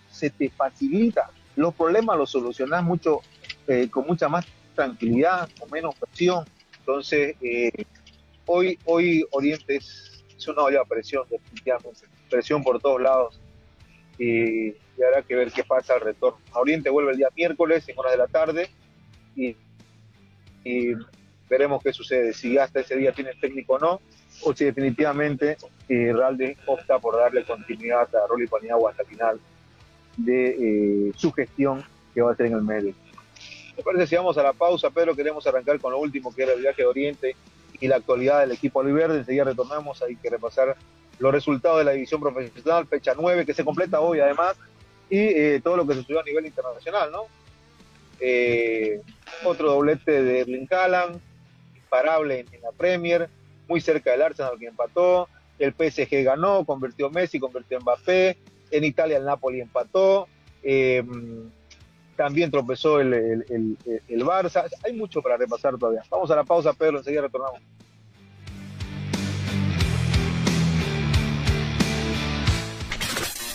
[0.09, 1.29] se te facilita.
[1.55, 3.21] Los problemas los solucionás mucho,
[3.67, 6.45] eh, con mucha más tranquilidad, con menos presión.
[6.79, 7.85] Entonces, eh,
[8.45, 10.09] hoy, hoy Oriente es,
[10.47, 12.01] una olla de presión, definitivamente.
[12.29, 13.39] Presión por todos lados.
[14.17, 16.39] Y habrá que ver qué pasa al retorno.
[16.53, 18.69] Oriente vuelve el día miércoles en horas de la tarde
[19.35, 19.55] y,
[21.49, 24.01] veremos qué sucede, si hasta ese día tiene técnico o no,
[24.41, 25.57] o si definitivamente
[25.89, 29.39] eh, Ralde opta por darle continuidad a Rolly Paniagua hasta final
[30.17, 32.93] de eh, su gestión que va a ser en el medio.
[33.75, 36.53] Me parece si vamos a la pausa, Pedro, queremos arrancar con lo último que era
[36.53, 37.35] el viaje de Oriente
[37.79, 39.17] y la actualidad del equipo Oliverde.
[39.17, 40.75] Enseguida retornamos, hay que repasar
[41.19, 44.55] los resultados de la división profesional, fecha 9, que se completa hoy además,
[45.09, 47.25] y eh, todo lo que sucedió a nivel internacional, ¿no?
[48.19, 49.01] Eh,
[49.43, 51.19] otro doblete de Erling Haaland,
[51.75, 53.29] imparable en, la Premier,
[53.67, 55.27] muy cerca del Arsenal que empató,
[55.59, 58.37] el PSG ganó, convirtió Messi, convirtió Mbappé,
[58.71, 60.27] en Italia el Napoli empató,
[60.63, 61.03] eh,
[62.15, 64.65] también tropezó el, el, el, Barça.
[64.83, 66.03] Hay mucho para repasar todavía.
[66.09, 67.61] Vamos a la pausa, Pedro, enseguida retornamos.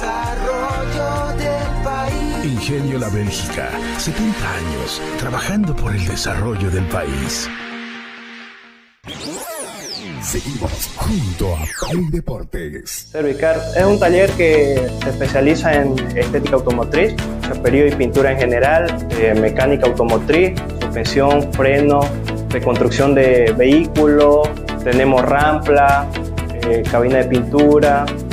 [0.00, 1.10] Desarrollo
[2.42, 7.50] Ingenio La Bélgica, 70 años trabajando por el desarrollo del país.
[10.22, 13.08] Seguimos junto a Play Deportes.
[13.12, 19.06] Servicar es un taller que se especializa en estética automotriz, chaperío y pintura en general,
[19.18, 22.00] eh, mecánica automotriz, suspensión, freno,
[22.48, 24.48] reconstrucción de vehículos,
[24.82, 26.08] tenemos rampla,
[26.62, 28.06] eh, cabina de pintura,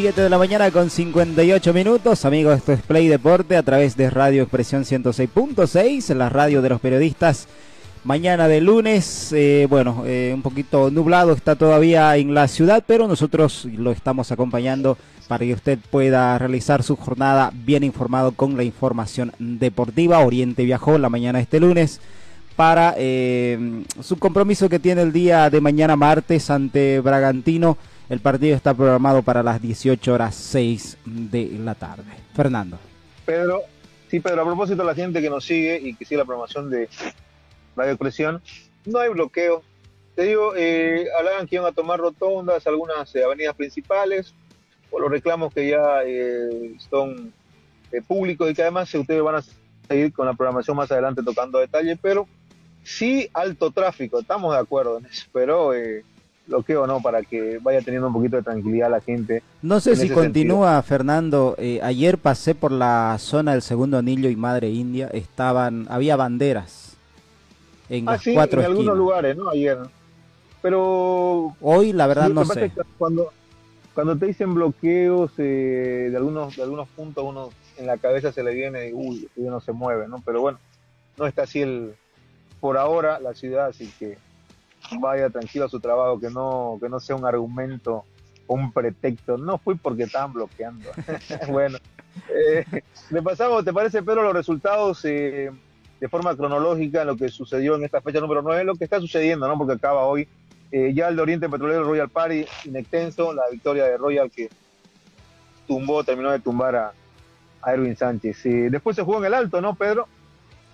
[0.00, 2.24] 7 de la mañana con 58 minutos.
[2.24, 6.80] Amigos, esto es Play Deporte a través de Radio Expresión 106.6, la radio de los
[6.80, 7.48] periodistas.
[8.04, 13.08] Mañana de lunes, eh, bueno, eh, un poquito nublado está todavía en la ciudad, pero
[13.08, 14.96] nosotros lo estamos acompañando
[15.28, 20.20] para que usted pueda realizar su jornada bien informado con la información deportiva.
[20.20, 22.00] Oriente viajó la mañana de este lunes
[22.56, 27.76] para eh, su compromiso que tiene el día de mañana martes ante Bragantino
[28.10, 32.12] el partido está programado para las 18 horas 6 de la tarde.
[32.34, 32.76] Fernando.
[33.24, 33.62] Pedro,
[34.10, 36.68] sí, Pedro, a propósito de la gente que nos sigue y que sigue la programación
[36.70, 36.88] de
[37.76, 38.42] Radio Presión,
[38.84, 39.62] no hay bloqueo.
[40.16, 44.34] Te digo, eh, hablaban que iban a tomar rotondas, algunas eh, avenidas principales,
[44.90, 47.32] por los reclamos que ya eh, son
[47.92, 49.44] eh, públicos y que además ustedes van a
[49.86, 52.26] seguir con la programación más adelante tocando detalle, pero
[52.82, 55.72] sí alto tráfico, estamos de acuerdo en eso, pero
[56.50, 59.42] bloqueo no para que vaya teniendo un poquito de tranquilidad la gente.
[59.62, 61.54] No sé si continúa Fernando.
[61.58, 65.08] Eh, ayer pasé por la zona del segundo anillo y Madre India.
[65.12, 66.96] Estaban, había banderas
[67.88, 69.50] en ah, las sí, cuatro en algunos lugares, ¿no?
[69.50, 69.78] Ayer.
[70.60, 72.70] Pero hoy la verdad no sé.
[72.98, 73.32] Cuando
[73.94, 78.42] cuando te dicen bloqueos eh, de algunos de algunos puntos, uno en la cabeza se
[78.42, 80.22] le viene y uy, no se mueve, ¿no?
[80.24, 80.58] Pero bueno,
[81.16, 81.94] no está así el
[82.60, 84.18] por ahora la ciudad, así que
[84.98, 88.04] vaya tranquilo a su trabajo, que no, que no sea un argumento,
[88.46, 89.36] un pretexto.
[89.38, 90.90] No fui porque estaban bloqueando.
[91.48, 91.78] bueno,
[92.28, 92.64] Eh,
[93.10, 95.50] repasamos, ¿te parece, Pedro, los resultados eh,
[96.00, 99.46] de forma cronológica lo que sucedió en esta fecha número 9, lo que está sucediendo,
[99.46, 99.56] ¿no?
[99.56, 100.26] Porque acaba hoy
[100.72, 104.48] eh, ya el de Oriente Petrolero Royal Party inextenso, la victoria de Royal que
[105.66, 106.92] tumbó, terminó de tumbar a,
[107.62, 108.42] a Erwin Sánchez.
[108.70, 110.08] después se jugó en el alto, ¿no, Pedro?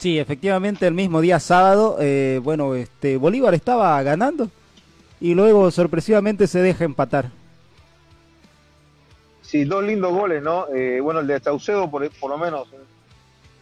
[0.07, 4.49] Sí, efectivamente el mismo día sábado, eh, bueno, este Bolívar estaba ganando
[5.21, 7.33] y luego sorpresivamente se deja empatar.
[9.42, 10.69] Sí, dos lindos goles, ¿no?
[10.73, 12.87] Eh, bueno, el de Saucedo, por, lo menos, un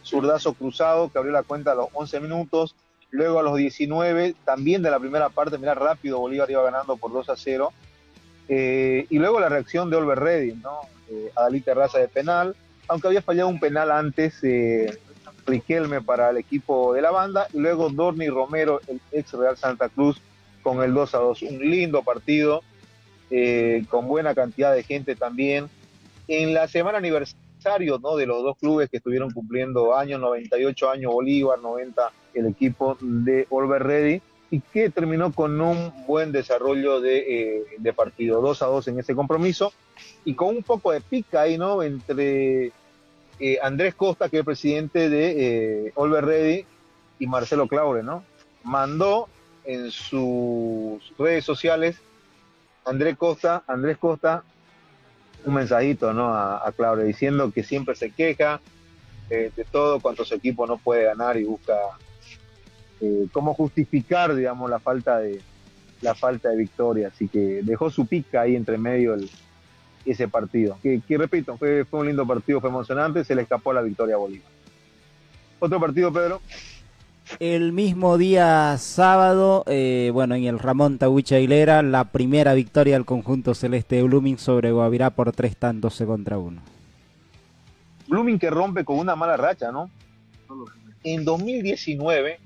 [0.03, 2.75] zurdazo cruzado que abrió la cuenta a los 11 minutos.
[3.09, 7.11] Luego a los 19, también de la primera parte, mira rápido, Bolívar iba ganando por
[7.11, 7.73] 2 a 0.
[8.49, 10.81] Eh, y luego la reacción de Olver Redding, ¿no?
[11.09, 12.55] Eh, Adalí Terraza de penal,
[12.87, 14.95] aunque había fallado un penal antes, eh,
[15.45, 19.89] Riquelme para el equipo de la banda, y luego Dorni Romero, el ex Real Santa
[19.89, 20.19] Cruz,
[20.63, 21.41] con el 2 a 2.
[21.43, 22.63] Un lindo partido,
[23.29, 25.69] eh, con buena cantidad de gente también.
[26.27, 28.15] En la semana aniversario ¿no?
[28.15, 33.47] de los dos clubes que estuvieron cumpliendo años, 98 años Bolívar, 90 el equipo de
[33.49, 38.87] Olver Ready, y que terminó con un buen desarrollo de, eh, partido, 2 a 2
[38.89, 39.73] en ese compromiso,
[40.23, 41.81] y con un poco de pica ahí, ¿no?
[41.81, 42.71] Entre
[43.39, 46.65] eh, Andrés Costa, que es el presidente de eh, Ready,
[47.19, 48.23] y Marcelo Claure, ¿no?
[48.63, 49.29] Mandó
[49.63, 51.97] en sus redes sociales
[52.85, 54.43] Andrés Costa, Andrés Costa,
[55.45, 56.33] un mensajito, ¿no?
[56.33, 58.59] A, a Claure diciendo que siempre se queja
[59.29, 61.73] eh, de todo cuanto su equipo no puede ganar y busca
[63.01, 65.41] eh, cómo justificar, digamos, la falta de
[66.01, 67.07] la falta de victoria.
[67.07, 69.29] Así que dejó su pica ahí entre medio el,
[70.05, 70.77] ese partido.
[70.81, 74.19] Que, repito, fue, fue un lindo partido, fue emocionante, se le escapó la victoria a
[74.19, 74.47] Bolívar.
[75.59, 76.41] Otro partido, Pedro.
[77.39, 83.05] El mismo día sábado, eh, bueno, en el Ramón Tahuicha Aguilera, la primera victoria del
[83.05, 86.61] conjunto celeste de Blooming sobre Guavirá por tres tantos contra uno.
[88.07, 89.89] Blooming que rompe con una mala racha, ¿no?
[91.03, 92.39] En 2019,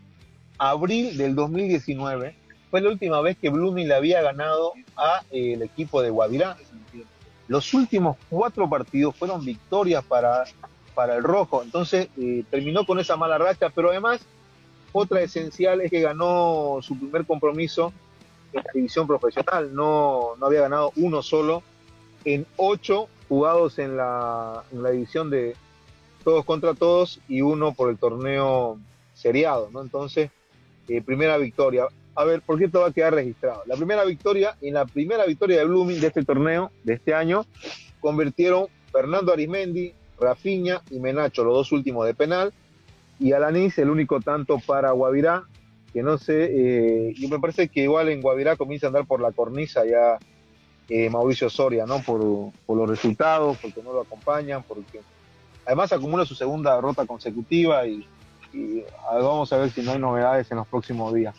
[0.57, 2.35] abril del 2019,
[2.71, 6.55] fue la última vez que Blooming le había ganado a eh, el equipo de Guavirá.
[7.49, 10.45] Los últimos cuatro partidos fueron victorias para,
[10.95, 14.21] para el Rojo, entonces eh, terminó con esa mala racha, pero además
[14.91, 17.91] otra esencial es que ganó su primer compromiso
[18.53, 21.63] en la división profesional, no, no había ganado uno solo
[22.23, 25.55] en ocho jugados en la, en la división de
[26.23, 28.77] todos contra todos y uno por el torneo
[29.15, 29.81] seriado, ¿no?
[29.81, 30.31] Entonces,
[30.87, 31.87] eh, primera victoria.
[32.19, 33.63] A ver, ¿por qué esto va a quedar registrado?
[33.65, 37.45] La primera victoria, en la primera victoria de Blooming de este torneo, de este año,
[38.01, 42.51] convirtieron Fernando Arismendi, Rafiña y Menacho, los dos últimos de penal,
[43.21, 45.45] y Alanis, el único tanto para Guavirá,
[45.93, 49.21] que no sé, eh, y me parece que igual en Guavirá comienza a andar por
[49.21, 50.17] la cornisa ya
[50.89, 52.01] eh, Mauricio Soria, ¿no?
[52.01, 54.99] Por, los resultados, porque no lo acompañan, porque
[55.65, 58.05] además acumula su segunda derrota consecutiva y
[59.09, 61.33] vamos a ver si no hay novedades en los próximos días.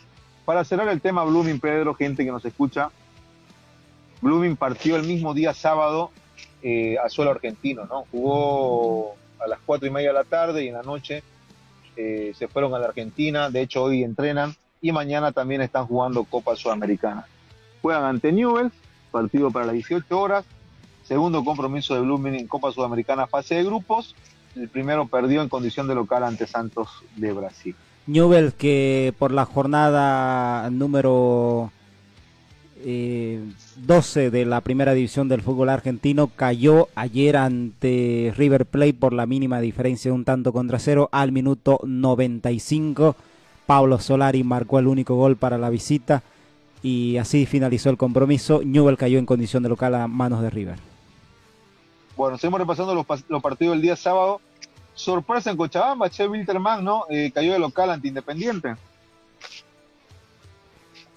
[0.51, 2.91] Para cerrar el tema Blooming, Pedro, gente que nos escucha,
[4.19, 6.11] Blooming partió el mismo día sábado
[6.61, 8.03] eh, a suelo argentino, ¿no?
[8.11, 11.23] Jugó a las cuatro y media de la tarde y en la noche
[11.95, 16.25] eh, se fueron a la Argentina, de hecho hoy entrenan y mañana también están jugando
[16.25, 17.25] Copa Sudamericana.
[17.81, 18.73] Juegan ante Newell's,
[19.09, 20.43] partido para las 18 horas,
[21.05, 24.17] segundo compromiso de Blooming en Copa Sudamericana fase de grupos,
[24.57, 27.73] el primero perdió en condición de local ante Santos de Brasil.
[28.07, 31.71] Newell's que por la jornada número
[32.83, 33.43] eh,
[33.77, 39.25] 12 de la primera división del fútbol argentino cayó ayer ante River Plate por la
[39.25, 43.15] mínima diferencia de un tanto contra cero al minuto 95.
[43.65, 46.23] Pablo Solari marcó el único gol para la visita
[46.81, 48.61] y así finalizó el compromiso.
[48.63, 50.79] Newell cayó en condición de local a manos de River.
[52.17, 54.41] Bueno, seguimos repasando los, los partidos del día sábado.
[55.01, 57.05] Sorpresa en Cochabamba, Che Wilterman, ¿no?
[57.09, 58.75] Eh, cayó de local ante Independiente.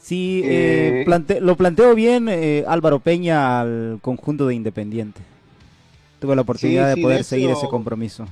[0.00, 5.20] Sí, eh, eh, plante lo planteó bien eh, Álvaro Peña al conjunto de Independiente.
[6.20, 8.26] Tuve la oportunidad sí, sí, de poder de seguir ese compromiso.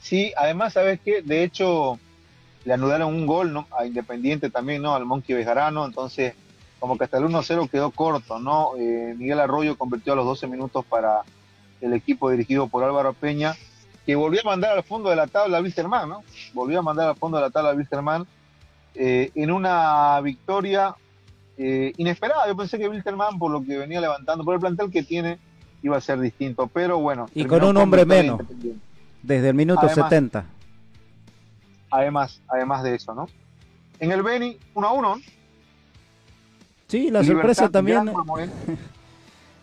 [0.00, 1.22] Sí, además, ¿sabes qué?
[1.22, 1.98] De hecho,
[2.64, 3.66] le anularon un gol ¿no?
[3.76, 4.94] a Independiente también, ¿no?
[4.94, 6.34] Al Monkey Bejarano, entonces
[6.78, 8.70] como que hasta el 1-0 quedó corto, ¿no?
[8.78, 11.22] Eh, Miguel Arroyo convirtió a los 12 minutos para
[11.80, 13.56] el equipo dirigido por Álvaro Peña,
[14.08, 16.24] que volvió a mandar al fondo de la tabla a Wilstermann, ¿no?
[16.54, 18.26] Volvió a mandar al fondo de la tabla a Wilstermann
[18.94, 20.94] eh, en una victoria
[21.58, 22.48] eh, inesperada.
[22.48, 25.38] Yo pensé que Wilstermann, por lo que venía levantando, por el plantel que tiene,
[25.82, 27.28] iba a ser distinto, pero bueno.
[27.34, 28.40] Y con un hombre menos,
[29.22, 30.46] desde el minuto además, 70.
[31.90, 33.28] Además, además de eso, ¿no?
[34.00, 35.16] En el Beni, 1 a 1.
[36.86, 38.10] Sí, la sorpresa también.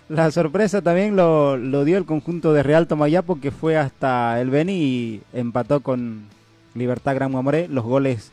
[0.08, 4.74] La sorpresa también lo, dio el conjunto de Real Tomayapo que fue hasta el Beni
[4.74, 6.28] y empató con
[6.76, 7.68] Libertad Gran Mamoré.
[7.68, 8.32] Los goles,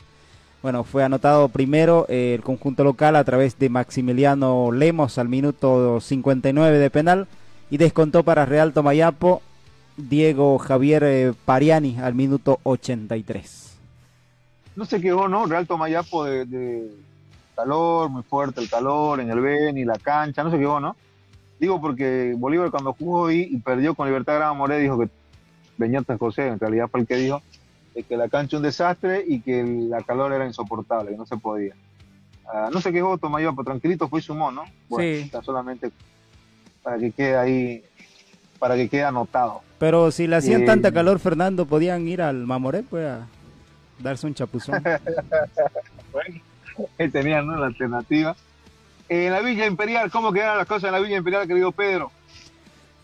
[0.61, 5.99] bueno, fue anotado primero eh, el conjunto local a través de Maximiliano Lemos al minuto
[5.99, 7.27] 59 de penal
[7.71, 9.41] y descontó para Real Tomayapo
[9.97, 13.79] Diego Javier eh, Pariani al minuto 83.
[14.75, 15.47] No se quedó, ¿no?
[15.47, 16.91] Real Tomayapo de, de
[17.55, 20.95] calor, muy fuerte el calor en el Beni, la cancha, no se quedó, ¿no?
[21.63, 25.07] Digo porque Bolívar cuando jugó ahí y perdió con Libertad Gran Moré dijo que
[25.77, 27.41] Beñata José, en realidad fue el que dijo
[28.09, 31.73] que la cancha un desastre y que la calor era insoportable, que no se podía.
[32.53, 34.65] Ah, no sé qué voto mayor, pero tranquilito fue y sumó, ¿no?
[34.89, 35.23] Bueno, sí.
[35.23, 35.89] está solamente
[36.81, 37.83] para que quede ahí,
[38.59, 39.61] para que quede anotado.
[39.79, 43.25] Pero si le hacían tanta calor, Fernando, podían ir al Mamoré, pues a
[43.99, 44.83] darse un chapuzón.
[46.11, 46.41] bueno,
[46.97, 47.55] él tenía ¿no?
[47.55, 48.35] la alternativa.
[49.13, 52.09] En la Villa Imperial, ¿cómo quedaron las cosas en la Villa Imperial, querido Pedro?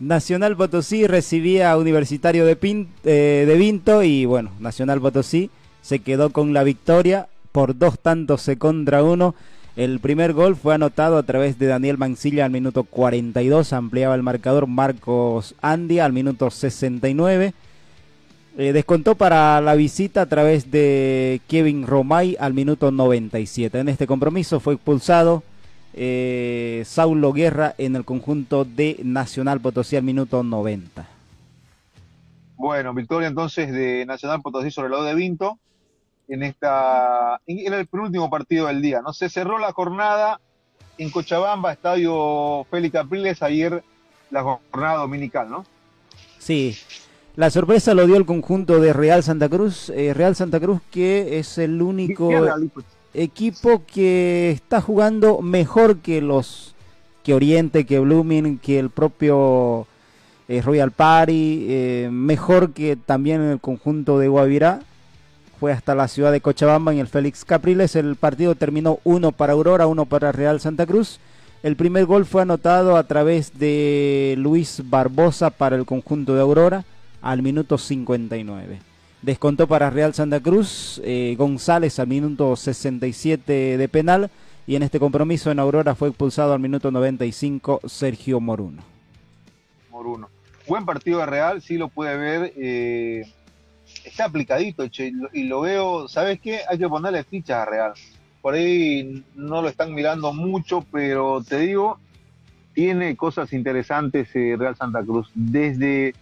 [0.00, 2.58] Nacional Potosí recibía Universitario de,
[3.04, 5.50] eh, de Vinto y bueno, Nacional Potosí
[5.82, 9.36] se quedó con la victoria por dos tantos contra uno.
[9.76, 14.24] El primer gol fue anotado a través de Daniel Mancilla al minuto 42, ampliaba el
[14.24, 17.54] marcador Marcos Andy al minuto 69.
[18.58, 23.78] Eh, descontó para la visita a través de Kevin Romay al minuto 97.
[23.78, 25.44] En este compromiso fue expulsado
[25.94, 31.06] eh, Saulo Guerra en el conjunto de Nacional Potosí al minuto 90.
[32.56, 35.58] Bueno, victoria entonces de Nacional Potosí sobre el lado de Vinto
[36.30, 39.12] en esta era el penúltimo partido del día, ¿no?
[39.12, 40.40] Se cerró la jornada
[40.96, 43.82] en Cochabamba, Estadio Félix Capriles, ayer
[44.30, 45.64] la jornada dominical, ¿no?
[46.38, 46.76] Sí.
[47.36, 51.38] La sorpresa lo dio el conjunto de Real Santa Cruz, eh, Real Santa Cruz que
[51.38, 52.30] es el único
[53.14, 56.74] equipo que está jugando mejor que los
[57.22, 59.86] que Oriente, que Blooming, que el propio
[60.48, 64.80] eh, Royal Party, eh, mejor que también el conjunto de Guavirá.
[65.58, 67.94] Fue hasta la ciudad de Cochabamba en el Félix Capriles.
[67.94, 71.20] El partido terminó uno para Aurora, uno para Real Santa Cruz.
[71.62, 76.84] El primer gol fue anotado a través de Luis Barbosa para el conjunto de Aurora
[77.20, 78.89] al minuto 59.
[79.22, 84.30] Descontó para Real Santa Cruz eh, González al minuto 67 de penal
[84.66, 88.82] y en este compromiso en Aurora fue expulsado al minuto 95 Sergio Moruno.
[89.90, 90.30] Moruno.
[90.66, 92.52] Buen partido de Real, sí lo puede ver.
[92.56, 93.26] Eh,
[94.04, 94.84] está aplicadito,
[95.32, 96.60] y lo veo, ¿sabes qué?
[96.68, 97.92] Hay que ponerle fichas a Real.
[98.40, 101.98] Por ahí no lo están mirando mucho, pero te digo,
[102.72, 105.30] tiene cosas interesantes eh, Real Santa Cruz.
[105.34, 106.14] Desde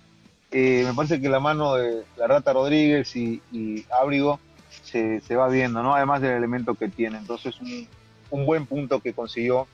[0.51, 4.41] eh, me parece que la mano de la Rata Rodríguez y, y Ábrigo
[4.83, 5.95] se, va viendo, ¿no?
[5.95, 7.19] Además del elemento que tiene.
[7.19, 7.55] Entonces,
[8.31, 9.67] un, buen punto que consiguió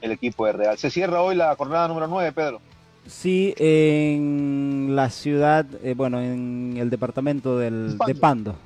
[0.00, 0.78] el equipo de Real.
[0.78, 2.60] Se cierra hoy la jornada número 9, Pedro.
[3.06, 8.56] Sí, en la ciudad, eh, bueno, en el departamento del, de Pando.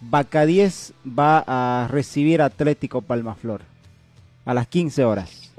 [0.00, 3.62] 10 va a recibir Atlético Palmaflor
[4.46, 5.52] a las 15 horas.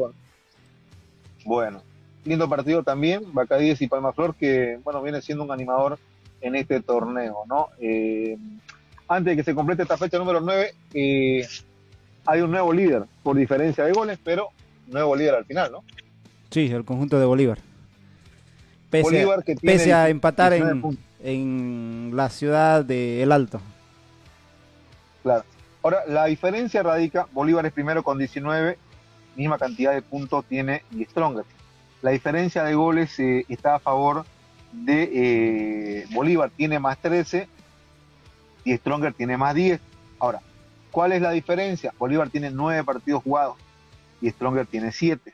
[1.45, 1.81] Bueno,
[2.25, 5.97] lindo partido también, Bacadíes y Palmaflor, que bueno, viene siendo un animador
[6.41, 7.69] en este torneo, ¿no?
[7.79, 8.38] Eh,
[9.07, 11.47] antes de que se complete esta fecha número 9, eh,
[12.25, 14.49] hay un nuevo líder por diferencia de goles, pero
[14.88, 15.84] nuevo líder al final, ¿no?
[16.49, 17.60] Sí, el conjunto de Bolívar.
[18.89, 23.62] Pese, a, empatar en, en, la ciudad de El Alto.
[25.23, 25.45] Claro.
[25.81, 28.77] Ahora, la diferencia radica, Bolívar es primero con 19,
[29.38, 31.45] misma cantidad de puntos tiene y Stronger
[32.01, 34.25] la diferencia de goles eh, está a favor
[34.71, 37.47] de eh, Bolívar, tiene más 13
[38.63, 39.79] y Stronger tiene más 10.
[40.19, 40.41] Ahora,
[40.89, 41.93] ¿cuál es la diferencia?
[41.97, 43.57] Bolívar tiene 9 partidos jugados
[44.19, 45.33] y Stronger tiene 7.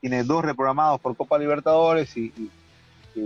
[0.00, 2.32] Tiene dos reprogramados por Copa Libertadores y,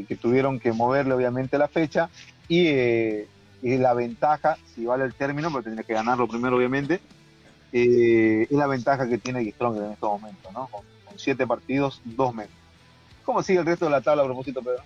[0.08, 2.10] que tuvieron que moverle obviamente la fecha.
[2.48, 3.28] Y, eh,
[3.62, 7.00] la ventaja, si vale el término, porque tendría que ganarlo primero obviamente,
[7.72, 10.68] es la ventaja que tiene Stronger en estos momentos, ¿no?
[10.68, 12.65] Con, con siete partidos, dos meses.
[13.26, 14.82] ¿Cómo sigue el resto de la tabla a propósito, Pedro?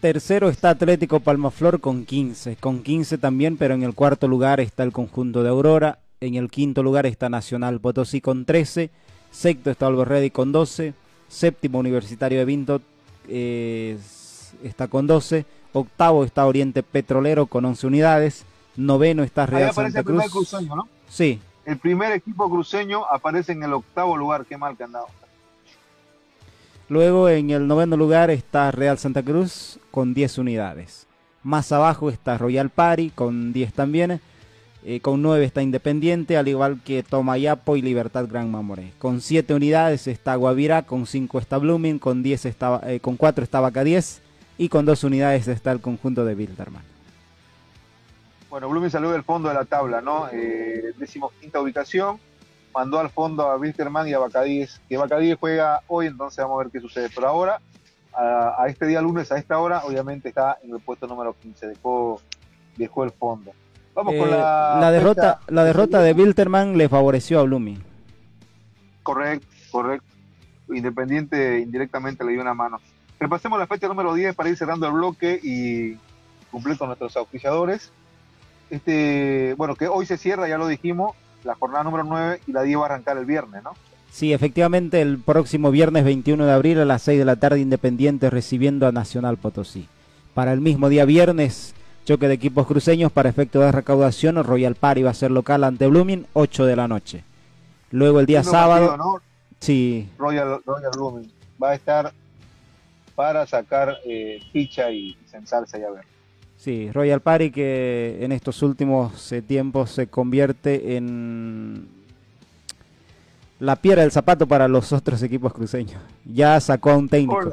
[0.00, 4.82] Tercero está Atlético Palmaflor con 15, con 15 también, pero en el cuarto lugar está
[4.82, 8.90] el conjunto de Aurora, en el quinto lugar está Nacional Potosí con 13,
[9.30, 10.94] sexto está Alborredi con 12,
[11.28, 12.82] séptimo Universitario de Vinto
[13.28, 13.98] eh,
[14.62, 18.44] está con 12, octavo está Oriente Petrolero con 11 unidades,
[18.76, 20.24] noveno está Real Santa Cruz.
[20.24, 20.88] El cruceño, ¿no?
[21.08, 21.40] Sí.
[21.64, 25.06] El primer equipo cruceño aparece en el octavo lugar, qué mal que han dado.
[26.90, 31.06] Luego en el noveno lugar está Real Santa Cruz con 10 unidades.
[31.44, 34.20] Más abajo está Royal Party con 10 también.
[34.84, 38.92] Eh, con 9 está Independiente, al igual que Tomayapo y Libertad Gran Mamoré.
[38.98, 43.44] Con 7 unidades está Guavirá, con 5 está Blooming, con, 10 está, eh, con 4
[43.44, 44.20] está Vaca 10
[44.58, 46.82] y con 2 unidades está el conjunto de Bilderman.
[48.48, 50.26] Bueno, Blooming salió del fondo de la tabla, ¿no?
[50.32, 52.18] Eh, decimos quinta ubicación,
[52.74, 56.64] mandó al fondo a Wilterman y a Bacadíes, que Bacadíes juega hoy, entonces vamos a
[56.64, 57.10] ver qué sucede.
[57.10, 57.60] Por ahora,
[58.14, 62.20] a, este día lunes, a esta hora, obviamente está en el puesto número 15, dejó,
[62.76, 63.52] dejó el fondo.
[63.94, 67.82] Vamos con eh, la, la derrota, la derrota de Wilterman le favoreció a Blooming.
[69.02, 70.06] Correcto, correcto.
[70.68, 72.80] Independiente indirectamente le dio una mano.
[73.18, 75.98] Repasemos la fecha número 10 para ir cerrando el bloque y
[76.50, 77.92] cumplir con nuestros auspiciadores
[78.70, 82.62] este, bueno, que hoy se cierra, ya lo dijimos, la jornada número 9 y la
[82.62, 83.72] 10 va a arrancar el viernes, ¿no?
[84.10, 88.28] Sí, efectivamente, el próximo viernes 21 de abril a las 6 de la tarde Independiente
[88.28, 89.88] recibiendo a Nacional Potosí.
[90.34, 91.74] Para el mismo día viernes,
[92.04, 95.86] choque de equipos cruceños para efecto de recaudación, Royal Party va a ser local ante
[95.86, 97.24] Blooming, 8 de la noche.
[97.90, 99.20] Luego el día sábado...
[99.60, 100.08] Sí.
[100.18, 101.30] Royal, Royal Blooming
[101.62, 102.12] va a estar
[103.14, 106.04] para sacar eh, ficha y censarse y a ver.
[106.60, 111.88] Sí, Royal Party que en estos últimos eh, tiempos se convierte en
[113.58, 115.98] la piedra del zapato para los otros equipos cruceños.
[116.26, 117.50] Ya sacó a un técnico.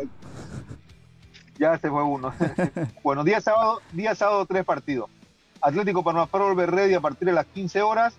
[1.57, 2.33] Ya se fue uno.
[3.03, 5.09] bueno, día sábado, día sábado tres partidos.
[5.61, 8.13] Atlético Parmafaro Ready a partir de las 15 horas.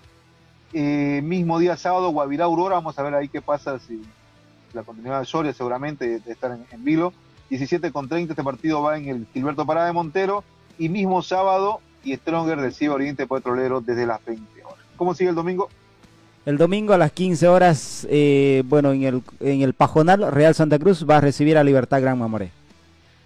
[0.72, 2.76] Eh, mismo día sábado, Guavirá Aurora.
[2.76, 4.00] Vamos a ver ahí qué pasa si
[4.72, 7.12] la continuidad de Soria seguramente de estar en, en Vilo.
[7.50, 10.44] 17 con 30 este partido va en el Gilberto Parada de Montero
[10.78, 14.78] y mismo sábado y Stronger recibe Oriente Petrolero desde las 20 horas.
[14.96, 15.68] ¿Cómo sigue el domingo?
[16.46, 20.78] El domingo a las 15 horas, eh, bueno, en el, en el Pajonal, Real Santa
[20.78, 22.50] Cruz va a recibir a Libertad Gran Mamoré.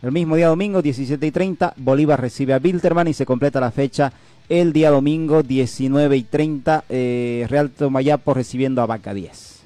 [0.02, 3.70] El mismo día domingo, 17 y 30, Bolívar recibe a Bilterman y se completa la
[3.70, 4.12] fecha
[4.48, 9.62] el día domingo, 19 y 30, eh, Real Tomayapo recibiendo a Vaca 10.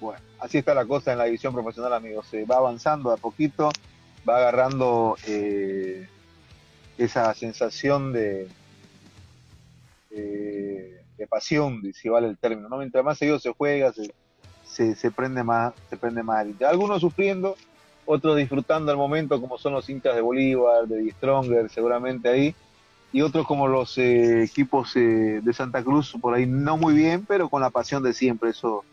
[0.00, 2.26] Bueno, así está la cosa en la división profesional, amigos.
[2.30, 3.70] Se va avanzando a poquito,
[4.28, 6.06] va agarrando eh,
[6.98, 8.48] esa sensación de,
[10.10, 12.68] de, pasión, si vale el término.
[12.68, 12.78] ¿no?
[12.78, 13.92] Mientras más seguido se juega,
[14.64, 16.46] se, se, prende más, se prende más.
[16.66, 17.56] Algunos sufriendo,
[18.06, 22.54] otros disfrutando el momento, como son los hinchas de Bolívar, de Stronger, seguramente ahí,
[23.12, 27.24] y otros como los eh, equipos eh, de Santa Cruz, por ahí no muy bien,
[27.26, 28.50] pero con la pasión de siempre.
[28.50, 28.84] Eso,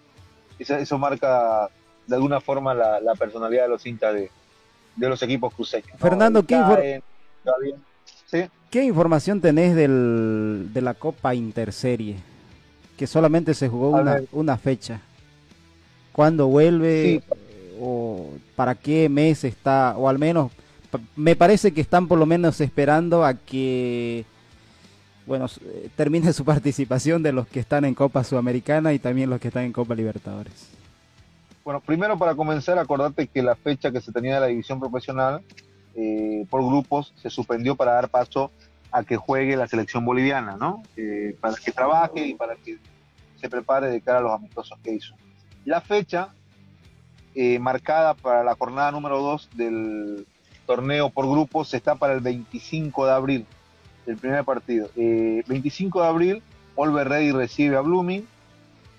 [0.59, 1.69] eso, marca
[2.07, 4.29] de alguna forma la, personalidad de los hinchas de,
[4.97, 5.99] los equipos cruceños.
[5.99, 7.01] Fernando, ¿qué,
[8.69, 12.17] ¿Qué información tenés del, de la Copa Interserie?
[12.97, 15.01] Que solamente se jugó una, una, fecha.
[16.11, 17.21] ¿Cuándo vuelve?
[17.80, 19.95] ¿O para qué mes está?
[19.97, 20.51] O al menos,
[21.15, 24.26] me parece que están por lo menos esperando a que
[25.26, 29.39] bueno, eh, termine su participación de los que están en Copa Sudamericana y también los
[29.39, 30.69] que están en Copa Libertadores.
[31.63, 35.41] Bueno, primero para comenzar, acordate que la fecha que se tenía de la división profesional
[35.95, 38.51] eh, por grupos se suspendió para dar paso
[38.91, 40.83] a que juegue la selección boliviana, ¿no?
[40.95, 42.77] Eh, para que trabaje y para que
[43.35, 45.15] se prepare de cara a los amistosos que hizo.
[45.65, 46.29] La fecha
[47.33, 50.27] eh, marcada para la jornada número 2 del
[50.65, 53.45] torneo por grupos está para el 25 de abril,
[54.05, 54.89] el primer partido.
[54.95, 56.43] 25 de abril,
[56.75, 58.25] Olver recibe a Blooming,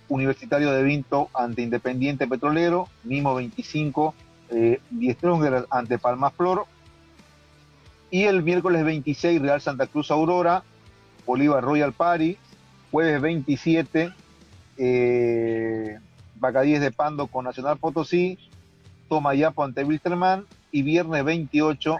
[0.08, 4.14] Universitario de Vinto ante Independiente Petrolero, mismo 25,
[4.50, 4.80] eh,
[5.70, 6.66] ante Palma Flor,
[8.16, 10.62] y el miércoles 26, Real Santa Cruz Aurora,
[11.26, 12.38] Bolívar Royal Party.
[12.90, 14.10] Jueves 27,
[14.78, 15.98] eh,
[16.40, 18.38] 10 de Pando con Nacional Potosí.
[19.10, 20.46] Toma Yapo ante Wilterman.
[20.72, 21.98] Y viernes 28,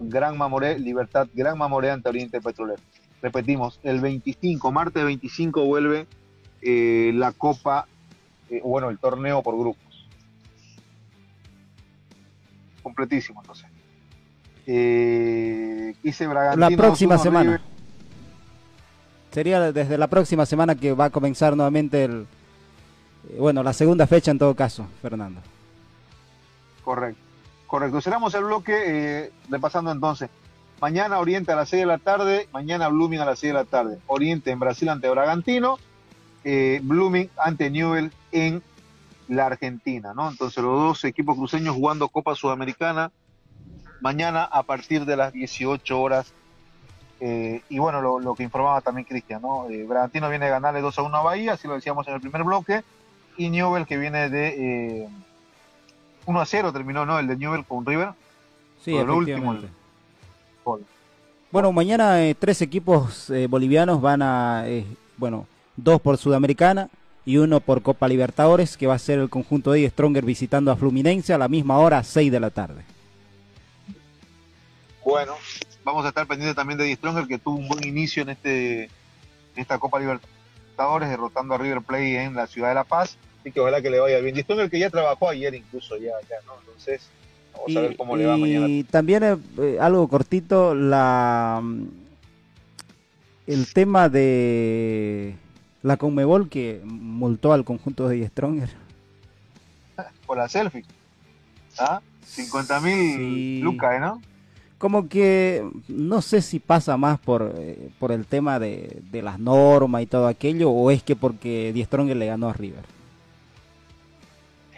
[0.00, 2.82] Gran Mamoré, Libertad Gran Mamoré ante Oriente Petrolero.
[3.22, 6.06] Repetimos, el 25, martes 25 vuelve
[6.60, 7.88] eh, la Copa,
[8.50, 10.06] eh, bueno, el torneo por grupos.
[12.82, 13.77] Completísimo entonces.
[14.70, 15.94] Eh,
[16.56, 17.58] la próxima semana.
[19.30, 22.26] Sería desde la próxima semana que va a comenzar nuevamente el,
[23.30, 25.40] eh, bueno, la segunda fecha en todo caso, Fernando.
[26.84, 27.20] Correcto,
[27.66, 28.00] correcto.
[28.02, 30.28] Cerramos el bloque eh, repasando entonces.
[30.82, 33.64] Mañana Oriente a las 6 de la tarde, mañana Blooming a las 6 de la
[33.64, 33.98] tarde.
[34.06, 35.78] Oriente en Brasil ante Bragantino,
[36.44, 38.62] eh, Blooming ante Newell en
[39.28, 40.28] la Argentina, ¿no?
[40.30, 43.10] Entonces los dos equipos cruceños jugando Copa Sudamericana
[44.00, 46.32] mañana a partir de las 18 horas.
[47.20, 49.68] Eh, y bueno, lo, que informaba también Cristian, ¿no?
[49.68, 52.20] Eh, Bragantino viene a ganarle 2 a 1 a Bahía, así lo decíamos en el
[52.20, 52.84] primer bloque,
[53.36, 55.08] y Newell que viene de eh,
[56.26, 57.18] 1 a 0 terminó, ¿no?
[57.18, 58.10] El de Newell con River.
[58.84, 59.56] Sí, el último.
[61.50, 64.84] Bueno, mañana eh, tres equipos eh, bolivianos van a, eh,
[65.16, 65.46] bueno,
[65.76, 66.90] dos por Sudamericana
[67.24, 70.76] y uno por Copa Libertadores, que va a ser el conjunto de Stronger visitando a
[70.76, 72.84] Fluminense a la misma hora, 6 de la tarde.
[75.08, 75.36] Bueno,
[75.84, 78.90] vamos a estar pendientes también de Stronger, que tuvo un buen inicio en este en
[79.56, 83.16] esta Copa Libertadores, derrotando a River Plate en la ciudad de La Paz.
[83.40, 84.36] Así que ojalá que le vaya bien.
[84.36, 86.52] Stronger que ya trabajó ayer incluso, ya, ya, ¿no?
[86.60, 87.08] Entonces,
[87.54, 88.68] vamos a ver cómo le va mañana.
[88.68, 91.86] Y también eh, eh, algo cortito, la mm,
[93.46, 95.36] el tema de
[95.82, 98.68] la Conmebol que multó al conjunto de Stronger.
[100.26, 100.84] Por la selfie.
[101.78, 102.02] ¿Ah?
[102.26, 103.60] 50 mil Sí.
[103.62, 104.20] lucas, ¿no?
[104.78, 109.38] Como que no sé si pasa más por, eh, por el tema de, de las
[109.40, 112.84] normas y todo aquello, o es que porque Die Stronger le ganó a River.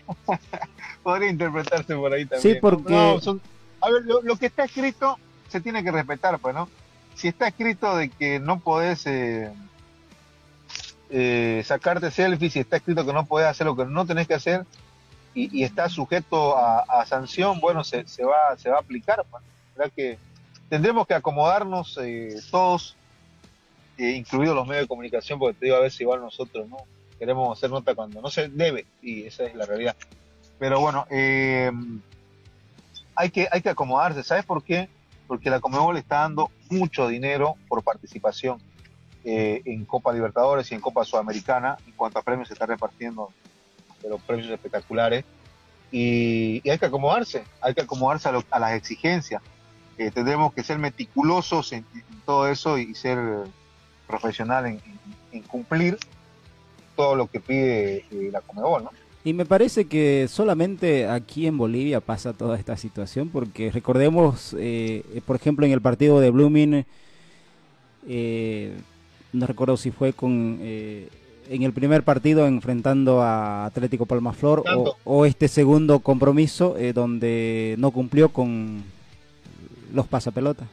[1.02, 2.54] Podría interpretarse por ahí también.
[2.54, 3.40] Sí, porque- No, son-
[3.80, 6.68] a ver, lo, lo que está escrito se tiene que respetar, pues, ¿no?
[7.14, 9.50] Si está escrito de que no podés eh,
[11.10, 14.34] eh, sacarte selfies, si está escrito que no podés hacer lo que no tenés que
[14.34, 14.64] hacer
[15.34, 19.24] y, y está sujeto a, a sanción, bueno, se, se va, se va a aplicar.
[19.30, 19.42] Pues.
[19.80, 20.18] ¿Verdad que
[20.68, 22.98] tendremos que acomodarnos eh, todos,
[23.96, 26.76] eh, incluidos los medios de comunicación, porque te digo a si igual nosotros no
[27.18, 29.96] queremos hacer nota cuando no se debe, y esa es la realidad.
[30.58, 31.72] Pero bueno, eh,
[33.14, 34.22] hay, que, hay que acomodarse.
[34.22, 34.90] ¿Sabes por qué?
[35.26, 38.58] Porque la Comebol está dando mucho dinero por participación
[39.24, 41.78] eh, en Copa Libertadores y en Copa Sudamericana.
[41.86, 43.30] En cuanto a premios, se está repartiendo
[44.06, 45.24] los premios espectaculares.
[45.90, 49.42] Y, y hay que acomodarse, hay que acomodarse a, lo- a las exigencias.
[50.00, 53.18] Eh, tendremos que ser meticulosos en, en todo eso y ser
[54.06, 55.00] profesional en, en-
[55.32, 55.98] en cumplir
[56.96, 58.90] todo lo que pide eh, la Comebol, ¿no?
[59.24, 65.04] Y me parece que solamente aquí en Bolivia pasa toda esta situación, porque recordemos, eh,
[65.14, 66.86] eh, por ejemplo, en el partido de Blooming,
[68.08, 68.74] eh,
[69.34, 71.08] no recuerdo si fue con eh,
[71.50, 74.64] en el primer partido enfrentando a Atlético Palmaflor
[75.04, 78.82] o, este segundo compromiso eh, donde no cumplió con
[79.92, 80.68] los pasapelotas.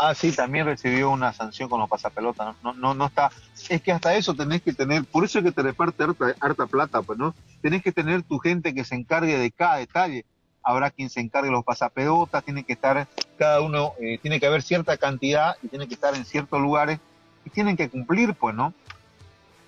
[0.00, 2.54] Ah, sí, también recibió una sanción con los pasapelotas.
[2.62, 3.32] No, no, no está.
[3.68, 5.04] Es que hasta eso tenés que tener.
[5.04, 7.34] Por eso es que te reparte harta, harta plata, pues, ¿no?
[7.62, 10.24] Tenés que tener tu gente que se encargue de cada detalle.
[10.62, 14.46] Habrá quien se encargue de los pasapelotas, tiene que estar, cada uno, eh, tiene que
[14.46, 17.00] haber cierta cantidad y tiene que estar en ciertos lugares
[17.44, 18.72] y tienen que cumplir, pues, ¿no?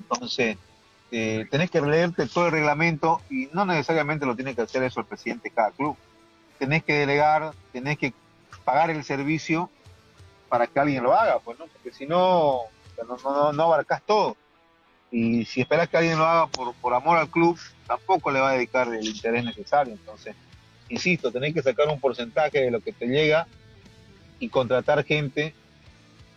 [0.01, 0.59] Entonces,
[1.11, 5.01] eh, tenés que leerte todo el reglamento y no necesariamente lo tiene que hacer eso
[5.01, 5.97] el presidente de cada club.
[6.61, 8.15] Tenés que delegar, tenés que
[8.65, 9.69] pagar el servicio
[10.49, 11.67] para que alguien lo haga, pues, ¿no?
[11.67, 12.61] Porque si no,
[13.09, 14.37] no, no, no abarcas todo.
[15.11, 18.51] Y si esperas que alguien lo haga por, por amor al club, tampoco le va
[18.51, 19.95] a dedicar el interés necesario.
[19.95, 20.37] Entonces,
[20.89, 23.49] insisto, tenés que sacar un porcentaje de lo que te llega
[24.39, 25.55] y contratar gente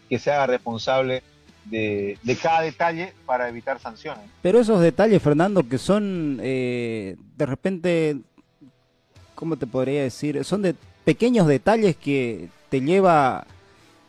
[0.09, 1.21] que se haga responsable
[1.65, 4.25] de, de cada detalle para evitar sanciones.
[4.41, 8.17] Pero esos detalles, Fernando, que son eh, de repente,
[9.35, 10.43] ¿cómo te podría decir?
[10.43, 10.75] Son de
[11.05, 13.45] pequeños detalles que te lleva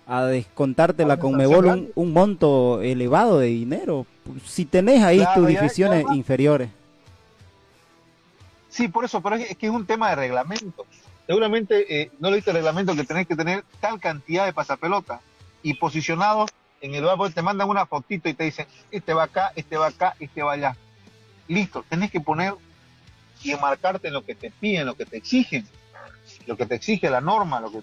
[0.06, 4.06] a descontarte la Conmebol un, monto elevado de dinero.
[4.44, 6.70] Si tenés ahí Claro, tus divisiones inferiores.
[8.68, 10.86] Sí, por eso, pero es, que es un tema de reglamento.
[11.26, 15.20] Seguramente eh, no leíste el reglamento que tenés que tener tal cantidad de pasapelotas
[15.62, 16.50] y posicionados
[16.82, 19.86] en el porque te mandan una fotito y te dicen, este va acá, este va
[19.86, 20.76] acá, este va allá.
[21.48, 22.54] Listo, tenés que poner
[23.42, 25.66] y enmarcarte en lo que te piden, lo que te exigen,
[26.46, 27.82] lo que te exige la norma, lo que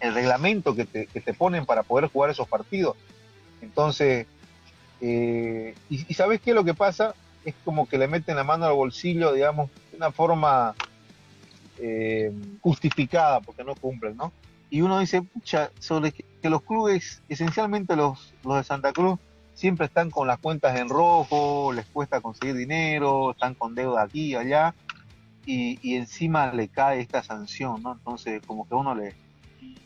[0.00, 2.96] el reglamento que te, que te ponen para poder jugar esos partidos.
[3.60, 4.26] Entonces,
[5.00, 6.54] eh, y, y ¿sabes qué?
[6.54, 7.14] Lo que pasa
[7.44, 10.74] es como que le meten la mano al bolsillo, digamos, de una forma
[11.78, 14.32] eh, justificada, porque no cumplen, ¿no?
[14.70, 19.18] Y uno dice, pucha, sobre que, que los clubes, esencialmente los, los de Santa Cruz,
[19.60, 24.28] siempre están con las cuentas en rojo, les cuesta conseguir dinero, están con deuda aquí
[24.28, 24.74] y allá,
[25.44, 27.92] y, y encima le cae esta sanción, ¿no?
[27.92, 29.14] Entonces, como que uno le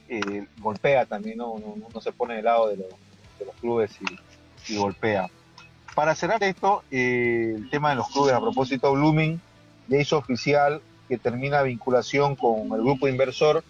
[0.09, 1.51] eh, golpea también, ¿no?
[1.51, 2.89] Uno, uno se pone del lado de los,
[3.41, 5.29] de los clubes y, y golpea.
[5.97, 9.41] Para cerrar esto, eh, el tema de los clubes, a propósito, Blooming
[9.89, 13.65] ya hizo oficial que termina vinculación con el grupo inversor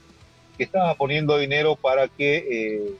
[0.58, 2.94] que estaba poniendo dinero para que eh,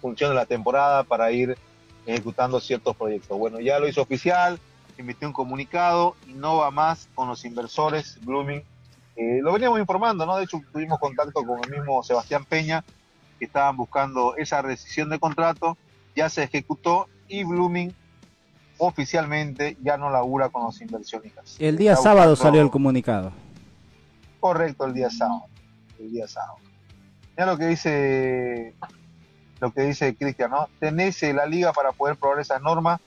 [0.00, 1.58] funcione la temporada, para ir
[2.06, 3.36] ejecutando ciertos proyectos.
[3.38, 4.58] Bueno, ya lo hizo oficial,
[4.96, 8.62] emitió un comunicado y no va más con los inversores Blooming.
[9.16, 10.36] Eh, lo veníamos informando, ¿no?
[10.36, 12.84] De hecho, tuvimos contacto con el mismo Sebastián Peña,
[13.38, 15.76] que estaban buscando esa rescisión de contrato,
[16.14, 17.94] ya se ejecutó y Blooming
[18.78, 21.56] oficialmente ya no labura con los inversionistas.
[21.58, 23.32] El día Está sábado buscando- salió el comunicado.
[24.40, 25.44] Correcto, el día sábado.
[25.98, 26.58] El día sábado.
[27.36, 28.74] Mira lo que dice
[29.60, 30.68] lo que dice Cristian, ¿no?
[30.78, 33.00] Tenés eh, la liga para poder probar esas normas,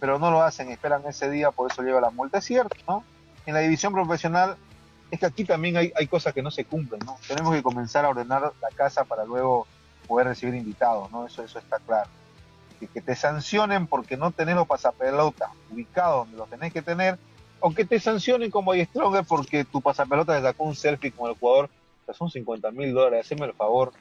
[0.00, 2.38] pero no lo hacen, esperan ese día, por eso lleva la multa.
[2.38, 3.04] Es cierto, ¿no?
[3.46, 4.56] En la división profesional
[5.10, 7.16] es que aquí también hay, hay cosas que no se cumplen, ¿no?
[7.26, 9.66] Tenemos que comenzar a ordenar la casa para luego
[10.06, 11.26] poder recibir invitados, ¿no?
[11.26, 12.10] Eso, eso está claro.
[12.80, 17.18] Que, te sancionen porque no tenés los pasapelotas ubicados donde los tenés que tener,
[17.60, 21.36] o que te sancionen como Stronger porque tu pasapelota le sacó un selfie con el
[21.38, 21.70] jugador,
[22.02, 23.92] o sea, son 50 mil dólares, haceme el favor.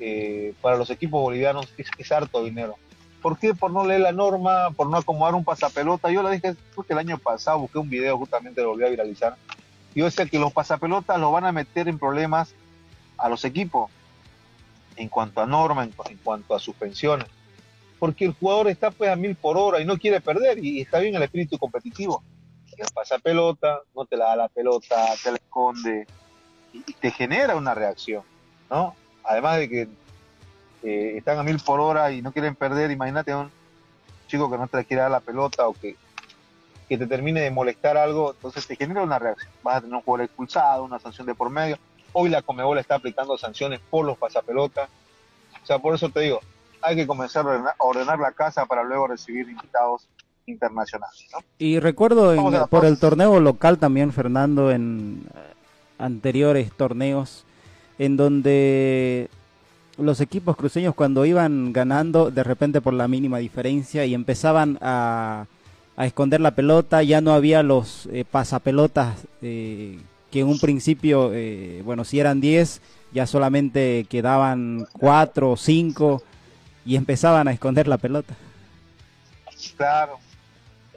[0.00, 2.76] Eh, para los equipos bolivianos es, es, harto dinero.
[3.20, 3.52] ¿Por qué?
[3.54, 6.10] Por no leer la norma, por no acomodar un pasapelota.
[6.10, 8.90] Yo lo dije, creo que el año pasado busqué un video, justamente lo volví a
[8.90, 9.36] viralizar.
[9.94, 12.54] Yo decía que los pasapelotas lo van a meter en problemas
[13.16, 13.90] a los equipos
[14.94, 17.26] en cuanto a norma, en, en cuanto a suspensiones.
[17.98, 21.00] Porque el jugador está pues a mil por hora y no quiere perder y está
[21.00, 22.22] bien el espíritu competitivo.
[22.76, 26.06] El pasapelota, no te la da la pelota, te la esconde
[26.72, 28.22] y, y te genera una reacción,
[28.70, 28.94] ¿no?
[29.28, 29.88] Además de que
[30.82, 33.50] eh, están a mil por hora y no quieren perder, imagínate a un
[34.26, 35.96] chico que no te quiere dar la pelota o que,
[36.88, 39.52] que te termine de molestar algo, entonces te genera una reacción.
[39.62, 41.78] Vas a tener un jugador expulsado, una sanción de por medio.
[42.12, 44.88] Hoy la Comebol está aplicando sanciones por los pasapelotas.
[45.62, 46.40] O sea, por eso te digo,
[46.80, 50.08] hay que comenzar a ordenar, a ordenar la casa para luego recibir invitados
[50.46, 51.26] internacionales.
[51.32, 51.40] ¿no?
[51.58, 55.26] Y recuerdo en, por el torneo local también, Fernando, en
[55.98, 57.44] anteriores torneos,
[57.98, 59.28] en donde
[59.98, 65.46] los equipos cruceños cuando iban ganando de repente por la mínima diferencia y empezaban a,
[65.98, 69.98] esconder la pelota, ya no había los eh, pasapelotas eh,
[70.30, 72.80] que en un principio, eh, bueno, si eran 10,
[73.12, 76.22] ya solamente quedaban 4 o 5
[76.86, 78.36] y empezaban a esconder la pelota.
[79.76, 80.20] Claro,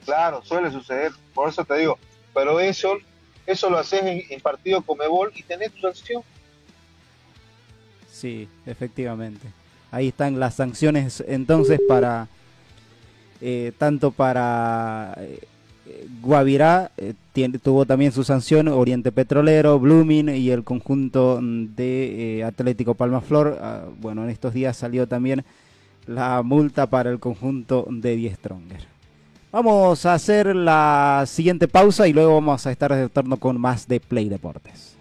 [0.05, 1.97] claro, suele suceder, por eso te digo,
[2.31, 2.97] pero eso,
[3.47, 6.21] eso lo haces en, en partido Comebol y tenés tu sanción.
[8.22, 9.47] Sí, efectivamente.
[9.89, 12.28] Ahí están las sanciones entonces para
[13.41, 15.39] eh, tanto para eh,
[16.22, 17.15] Guavirá eh,
[17.63, 23.57] tuvo también su sanción Oriente Petrolero, Blooming y el conjunto de eh, Atlético Palmaflor.
[23.59, 25.43] Uh, bueno, en estos días salió también
[26.05, 28.82] la multa para el conjunto de Die Stronger.
[29.51, 33.88] Vamos a hacer la siguiente pausa y luego vamos a estar de retorno con más
[33.88, 35.00] de Play Deportes.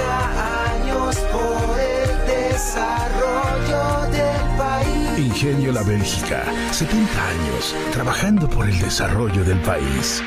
[5.21, 10.23] Ingenio La Bélgica, 70 años trabajando por el desarrollo del país.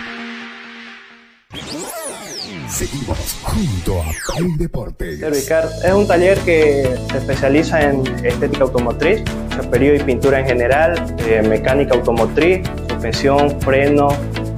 [2.69, 5.19] Seguimos junto a Play Deportes.
[5.19, 11.17] Servicar es un taller que se especializa en estética automotriz, chaperío y pintura en general,
[11.27, 14.09] eh, mecánica automotriz, suspensión, freno,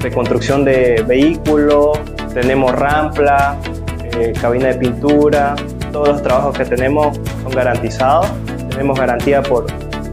[0.00, 1.98] reconstrucción de vehículos,
[2.34, 3.58] tenemos rampla,
[4.12, 5.56] eh, cabina de pintura,
[5.92, 8.30] todos los trabajos que tenemos son garantizados,
[8.68, 9.66] tenemos garantía por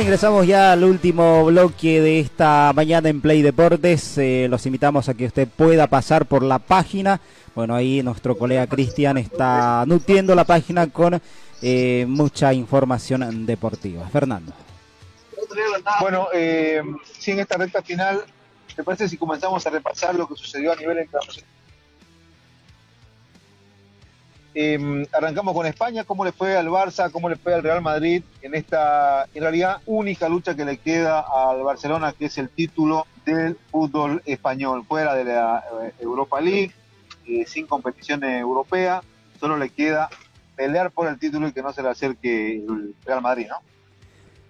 [0.00, 4.18] Ingresamos ya al último bloque de esta mañana en Play Deportes.
[4.18, 7.20] Eh, los invitamos a que usted pueda pasar por la página.
[7.54, 11.20] Bueno, ahí nuestro colega Cristian está nutriendo la página con
[11.62, 14.08] eh, mucha información deportiva.
[14.08, 14.52] Fernando.
[16.00, 16.82] Bueno, eh,
[17.18, 18.24] sí, en esta recta final,
[18.74, 21.48] ¿te parece si comenzamos a repasar lo que sucedió a nivel internacional?
[24.56, 28.22] Eh, arrancamos con España, cómo le fue al Barça, cómo le fue al Real Madrid
[28.40, 33.04] en esta, en realidad, única lucha que le queda al Barcelona, que es el título
[33.26, 36.70] del fútbol español, fuera de la eh, Europa League,
[37.26, 39.02] eh, sin competición europea,
[39.40, 40.08] solo le queda
[40.54, 43.56] pelear por el título y que no se le acerque el Real Madrid, ¿no?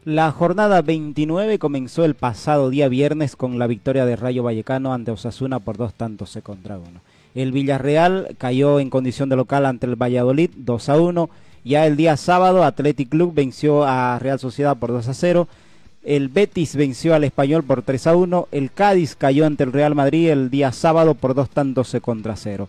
[0.04, 5.12] La jornada 29 comenzó el pasado día viernes con la victoria de Rayo Vallecano ante
[5.12, 7.00] Osasuna por dos tantos contra uno.
[7.34, 11.30] El Villarreal cayó en condición de local ante el Valladolid 2 a 1.
[11.64, 15.48] Ya el día sábado Athletic Club venció a Real Sociedad por 2 a 0.
[16.04, 18.48] El Betis venció al Español por 3 a 1.
[18.52, 22.68] El Cádiz cayó ante el Real Madrid el día sábado por dos tantos contra 0.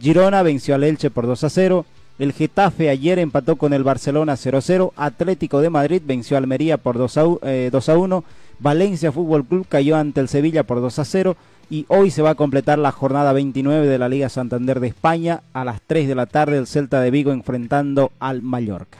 [0.00, 1.86] Girona venció al Elche por 2 a 0.
[2.18, 4.92] El Getafe ayer empató con el Barcelona 0 a 0.
[4.96, 8.24] Atlético de Madrid venció a Almería por 2 a, eh, 2 a 1.
[8.58, 11.36] Valencia Fútbol Club cayó ante el Sevilla por 2 a 0
[11.72, 15.40] y hoy se va a completar la jornada 29 de la Liga Santander de España
[15.54, 18.98] a las 3 de la tarde el Celta de Vigo enfrentando al Mallorca.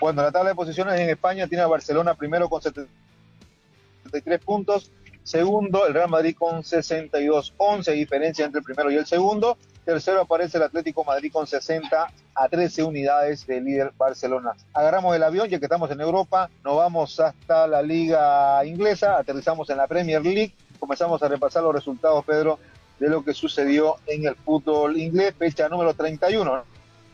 [0.00, 4.92] Bueno, la tabla de posiciones en España tiene a Barcelona primero con 73 puntos,
[5.24, 10.20] segundo el Real Madrid con 62, 11 diferencia entre el primero y el segundo, tercero
[10.20, 14.52] aparece el Atlético Madrid con 60 a 13 unidades del líder Barcelona.
[14.72, 19.68] Agarramos el avión ya que estamos en Europa, nos vamos hasta la liga inglesa, aterrizamos
[19.68, 22.58] en la Premier League, comenzamos a repasar los resultados, Pedro,
[22.98, 26.64] de lo que sucedió en el fútbol inglés, fecha número 31,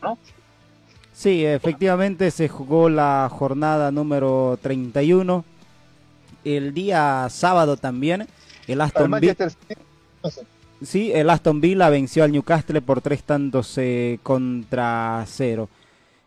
[0.01, 0.17] ¿no?
[1.13, 5.43] Sí, efectivamente se jugó la jornada número 31.
[6.43, 8.27] El día sábado también
[8.67, 9.35] el Aston Villa
[10.83, 15.69] Sí, el Aston Villa venció al Newcastle por tres tantos eh, contra cero.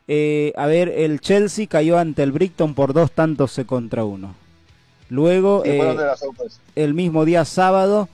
[0.09, 4.34] Eh, a ver, el Chelsea cayó ante el Brighton por dos tantos eh, contra uno.
[5.11, 5.96] Luego, eh,
[6.76, 8.08] el mismo día sábado,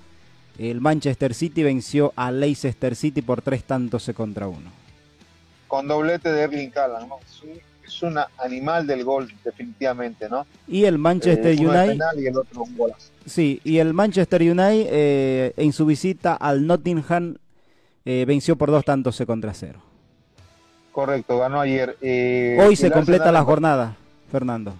[0.59, 4.71] el Manchester City venció al Leicester City por tres tantos contra uno.
[5.69, 7.17] con doblete de Erling Haaland, ¿no?
[7.27, 7.51] Es un,
[7.87, 10.47] es un animal del gol, definitivamente, ¿no?
[10.69, 13.11] Y el Manchester Eh, United, penal y el otro un golazo.
[13.27, 17.37] sí, y el Manchester United eh, en su visita al Nottingham
[18.05, 19.81] eh, venció por dos tantos contra cero.
[20.93, 21.99] Correcto, ganó ayer.
[22.01, 23.97] Eh, Hoy se completa la jornada,
[24.33, 24.75] Fernando.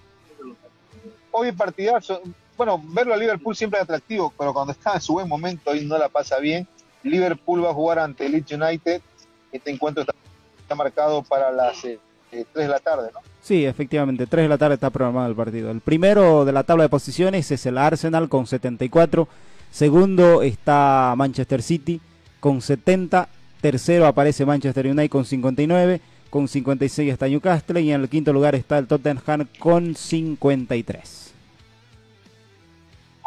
[1.39, 2.19] Hoy partidazo.
[2.57, 5.85] Bueno, verlo a Liverpool siempre es atractivo, pero cuando está en su buen momento y
[5.85, 6.67] no la pasa bien,
[7.03, 9.03] Liverpool va a jugar ante Leeds United.
[9.51, 11.99] Este encuentro está, marcado para las eh,
[12.31, 13.19] eh, 3 de la tarde, ¿no?
[13.39, 15.69] Sí, efectivamente, 3 de la tarde está programado el partido.
[15.69, 19.27] El primero de la tabla de posiciones es el Arsenal con 74.
[19.71, 22.01] Segundo está Manchester City
[22.39, 23.29] con 70.
[23.61, 26.01] Tercero aparece Manchester United con 59.
[26.31, 27.79] Con 56 está Newcastle.
[27.79, 31.26] Y en el quinto lugar está el Tottenham con 53.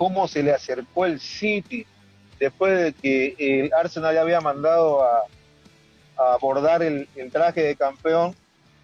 [0.01, 1.85] Cómo se le acercó el City
[2.39, 5.25] después de que el Arsenal ya había mandado a,
[6.17, 8.35] abordar el, traje de campeón.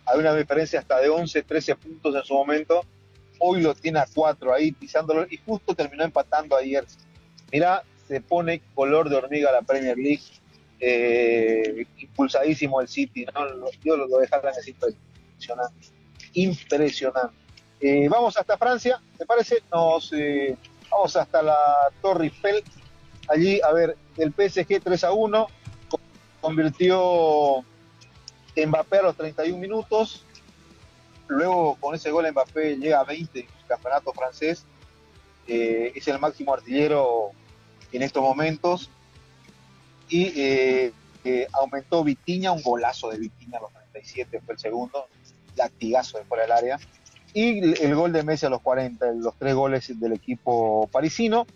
[0.04, 2.84] Había una diferencia hasta de 11, 13 puntos en su momento.
[3.38, 6.84] Hoy lo tiene a 4 ahí pisándolo y justo terminó empatando ayer.
[7.50, 10.20] Mira, se pone color de hormiga la Premier League.
[10.80, 13.42] eh, impulsadísimo el City, ¿no?
[13.46, 15.86] Lo, yo lo, lo de Haaland es impresionante.
[16.34, 17.34] Impresionante.
[17.80, 19.62] Eh, vamos hasta Francia, ¿te parece?
[19.72, 20.56] Nos eh,
[20.90, 21.56] vamos hasta la
[22.02, 22.62] Torre Eiffel.
[23.28, 25.46] Allí, a ver, el PSG 3 a 1
[25.88, 26.00] co-
[26.40, 27.64] convirtió
[28.56, 30.24] Mbappé a los 31 minutos.
[31.28, 34.64] Luego, con ese gol, Mbappé llega a 20 en el campeonato francés.
[35.48, 37.30] Eh, es el máximo artillero
[37.92, 38.90] en estos momentos.
[40.08, 40.92] Y eh,
[41.24, 45.08] eh, aumentó Vitiña, un golazo de Vitiña a los 37, fue el segundo.
[45.56, 46.78] Latigazo de fuera del área
[47.36, 51.46] y el, gol de Messi a los 40, los tres goles del equipo parisino,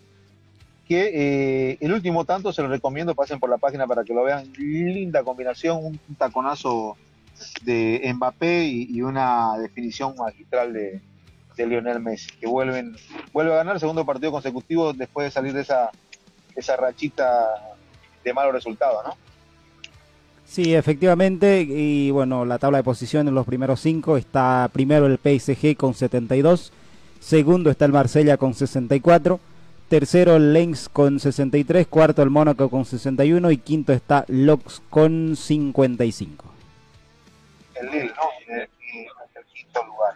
[0.87, 4.23] que eh, el último tanto se lo recomiendo, pasen por la página para que lo
[4.23, 6.97] vean, linda combinación, un, taconazo
[7.63, 11.01] de Mbappé y, una definición magistral de,
[11.57, 12.95] Lionel Messi, que vuelven,
[13.33, 15.89] vuelve a ganar segundo partido consecutivo después de salir de esa,
[16.55, 17.75] esa rachita
[18.23, 19.30] de malos resultados, ¿no?
[20.51, 21.61] Sí, efectivamente.
[21.61, 26.73] Y bueno, la tabla de posiciones, los primeros cinco, está primero el PSG con 72.
[27.21, 29.39] Segundo está el Marsella con 64.
[29.87, 31.87] Tercero el Lens con 63.
[31.87, 33.49] Cuarto el Mónaco con 61.
[33.49, 36.43] Y quinto está Lux con 55.
[37.75, 38.53] el Lille, ¿no?
[38.53, 38.67] En el
[39.53, 40.15] quinto lugar.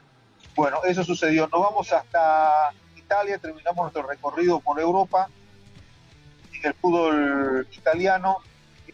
[0.54, 1.48] Bueno, eso sucedió.
[1.48, 5.30] Nos vamos hasta Italia, terminamos nuestro recorrido por Europa.
[6.52, 8.40] En el fútbol italiano,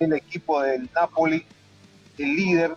[0.01, 1.45] el equipo del Napoli,
[2.17, 2.75] el líder,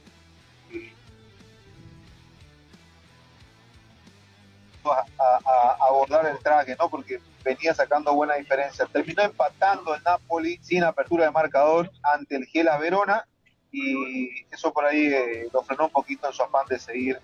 [4.84, 6.88] a, a- abordar el traje, ¿no?
[6.90, 8.86] Porque venía sacando buena diferencia.
[8.86, 13.26] Terminó empatando el Napoli sin apertura de marcador ante el Gela Verona
[13.72, 17.18] y eso por ahí eh, lo frenó un poquito en su afán de seguir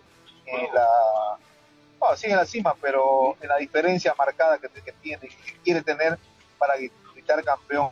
[0.46, 0.86] en la
[1.98, 5.82] bueno, sigue en la cima, pero en la diferencia marcada que, que tiene, que quiere
[5.82, 6.18] tener
[6.58, 6.74] para
[7.14, 7.90] gritar campeón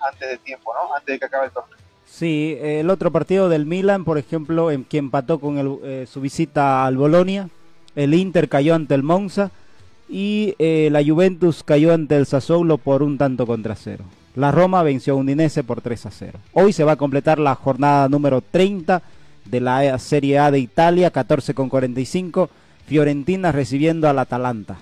[0.00, 0.94] antes de tiempo, ¿no?
[0.94, 1.76] Antes de que acabe el torneo.
[2.06, 6.20] Sí, el otro partido del Milan, por ejemplo, en que empató con el, eh, su
[6.20, 7.48] visita al Bolonia,
[7.94, 9.50] el Inter cayó ante el Monza
[10.08, 14.04] y eh, la Juventus cayó ante el Sassuolo por un tanto contra cero.
[14.36, 16.38] La Roma venció a Udinese por 3 a 0.
[16.52, 19.02] Hoy se va a completar la jornada número 30
[19.46, 22.50] de la Serie A de Italia, 14 con 45.
[22.86, 24.76] Fiorentina recibiendo al Atalanta.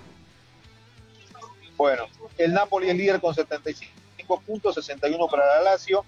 [1.77, 2.03] Bueno,
[2.37, 6.05] el Napoli es líder con 75 puntos, 61 para la Lazio,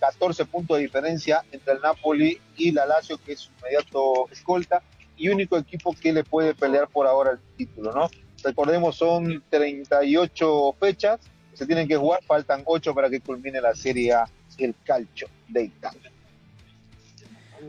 [0.00, 4.82] 14 puntos de diferencia entre el Napoli y la Lazio, que es su inmediato escolta,
[5.16, 8.10] y único equipo que le puede pelear por ahora el título, ¿no?
[8.42, 11.20] Recordemos, son 38 fechas,
[11.54, 14.24] se tienen que jugar, faltan 8 para que culmine la Serie A,
[14.58, 16.10] el calcio de Italia.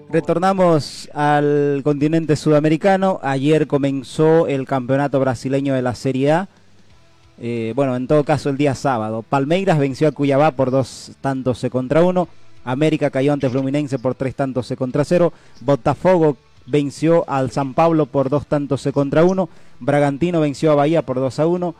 [0.09, 3.19] Retornamos al continente sudamericano.
[3.21, 6.49] Ayer comenzó el campeonato brasileño de la Serie A.
[7.39, 9.23] Eh, bueno, en todo caso el día sábado.
[9.27, 12.27] Palmeiras venció a Cuyabá por dos tantos contra uno.
[12.65, 15.33] América cayó ante Fluminense por tres tantos contra cero.
[15.61, 19.49] Botafogo venció al San Pablo por dos tantos contra uno.
[19.79, 21.75] Bragantino venció a Bahía por 2 a 1.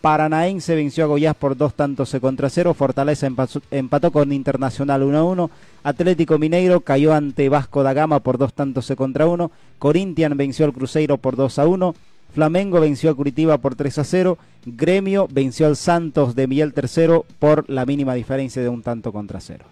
[0.00, 2.74] Paranaense venció a Goiás por dos tantos contra cero.
[2.74, 3.26] Fortaleza
[3.70, 5.50] empató, con Internacional 1 a 1.
[5.82, 9.50] Atlético Mineiro cayó ante Vasco da Gama por dos tantos contra uno.
[9.78, 11.94] Corinthian venció al Cruzeiro por 2 a 1.
[12.36, 14.36] Flamengo venció a Curitiba por 3 a 0.
[14.66, 19.40] Gremio venció al Santos de Miguel III por la mínima diferencia de un tanto contra
[19.40, 19.64] cero.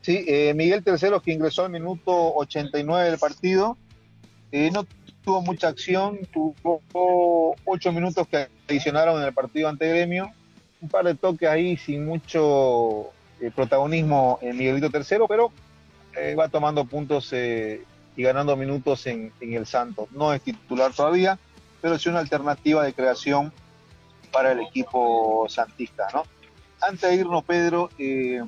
[0.00, 3.78] Sí, eh, Miguel Terceros que ingresó al minuto 89 del partido,
[4.50, 4.84] eh, no
[5.24, 10.32] tuvo mucha acción, tuvo ocho minutos que adicionaron en el partido ante Gremio,
[10.80, 15.52] un par de toques ahí sin mucho eh, protagonismo en Miguelito Tercero, pero
[16.36, 17.32] va tomando puntos
[18.16, 20.08] y ganando minutos en, en el Santos.
[20.12, 21.38] No es titular todavía,
[21.80, 23.52] pero es una alternativa de creación
[24.32, 26.24] para el equipo santista, ¿no?
[26.80, 28.42] Antes de irnos, Pedro, eh,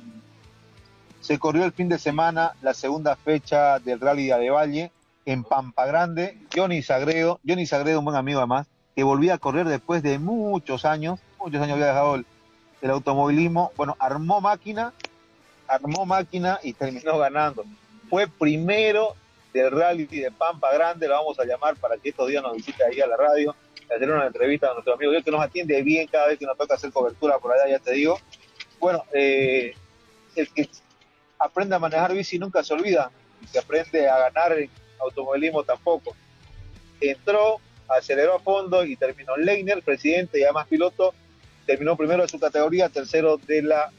[1.21, 4.91] se corrió el fin de semana la segunda fecha del Rally de Valle
[5.25, 6.37] en Pampa Grande.
[6.53, 10.85] Johnny Sagredo, Johnny Sagredo, un buen amigo además, que volvía a correr después de muchos
[10.85, 12.25] años, muchos años había dejado el,
[12.81, 13.71] el automovilismo.
[13.77, 14.93] Bueno, armó máquina,
[15.67, 17.63] armó máquina y terminó ganando.
[18.09, 19.15] Fue primero
[19.53, 22.83] del Rally de Pampa Grande, lo vamos a llamar para que estos días nos visite
[22.83, 23.55] ahí a la radio,
[23.89, 26.57] a hacer una entrevista a nuestro amigo, que nos atiende bien cada vez que nos
[26.57, 28.19] toca hacer cobertura por allá, ya te digo.
[28.79, 29.75] Bueno, eh,
[30.35, 30.67] el que
[31.37, 34.57] aprende a manejar bici nunca se olvida, y se aprende a ganar
[34.99, 36.15] automovilismo tampoco.
[36.99, 41.13] Entró, aceleró a fondo y terminó Leiner, presidente y además piloto,
[41.67, 43.91] terminó primero de su categoría, tercero de la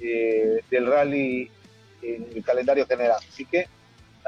[0.00, 1.50] eh, del rally
[2.02, 3.20] en el calendario general.
[3.26, 3.68] Así que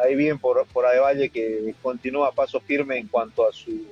[0.02, 3.86] ahí bien por, por Adevalle que continúa a paso firme en cuanto a su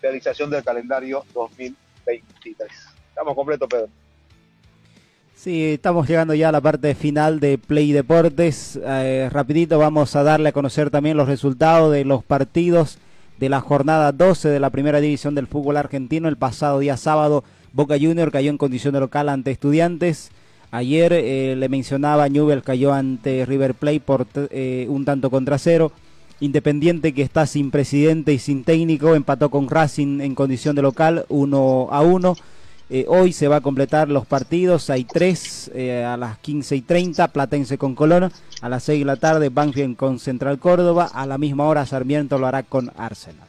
[0.00, 2.68] realización del calendario 2023.
[3.08, 3.88] Estamos completos, Pedro.
[5.34, 8.78] Sí, estamos llegando ya a la parte final de Play Deportes.
[8.84, 12.98] Eh, rapidito vamos a darle a conocer también los resultados de los partidos
[13.38, 16.28] de la jornada 12 de la primera división del fútbol argentino.
[16.28, 17.42] El pasado día sábado
[17.72, 20.30] Boca Junior cayó en condición de local ante estudiantes.
[20.72, 25.92] Ayer eh, le mencionaba Newell cayó ante River Plate por eh, un tanto contra cero.
[26.38, 31.26] Independiente que está sin presidente y sin técnico empató con Racing en condición de local
[31.28, 32.36] 1 a 1.
[32.92, 36.80] Eh, hoy se va a completar los partidos, hay tres eh, a las 15 y
[36.80, 41.24] 30, Platense con Colón, a las 6 de la tarde Banfield con Central Córdoba, a
[41.24, 43.46] la misma hora Sarmiento lo hará con Arsenal.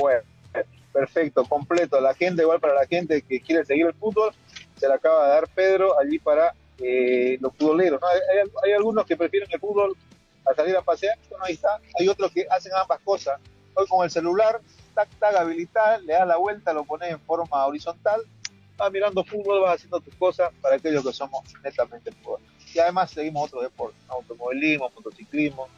[0.00, 0.22] Bueno,
[0.92, 2.00] perfecto, completo.
[2.00, 4.32] La gente, igual para la gente que quiere seguir el fútbol,
[4.78, 8.00] se la acaba de dar Pedro allí para eh, los futboleros.
[8.00, 8.06] ¿no?
[8.06, 8.18] Hay,
[8.64, 9.96] hay- algunos que prefieren el fútbol
[10.46, 11.80] a salir a pasear, ahí está.
[11.98, 13.38] Hay otros que hacen ambas cosas.
[13.74, 14.60] Hoy con el celular,
[14.94, 18.22] tac, tac, habilitar, le das la vuelta, lo pones en forma horizontal,
[18.76, 22.40] vas mirando fútbol, vas haciendo tus cosas para aquellos que somos netamente fútbol.
[22.74, 25.68] Y además seguimos otros deportes, automovilismo, motociclismo.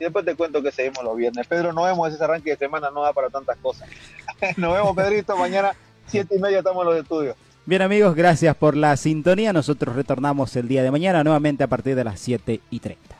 [0.00, 1.46] Y después te cuento que seguimos los viernes.
[1.46, 3.88] Pedro, nos vemos ese arranque de semana, no da para tantas cosas.
[4.56, 5.74] nos vemos, Pedrito, mañana
[6.06, 7.36] siete y media estamos en los estudios.
[7.68, 9.52] Bien amigos, gracias por la sintonía.
[9.52, 13.14] Nosotros retornamos el día de mañana nuevamente a partir de las 7 y 30.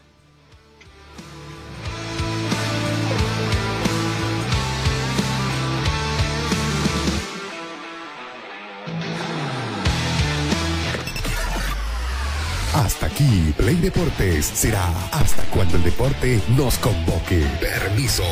[12.73, 17.45] Hasta aquí, Play Deportes será hasta cuando el deporte nos convoque.
[17.61, 18.25] Permiso.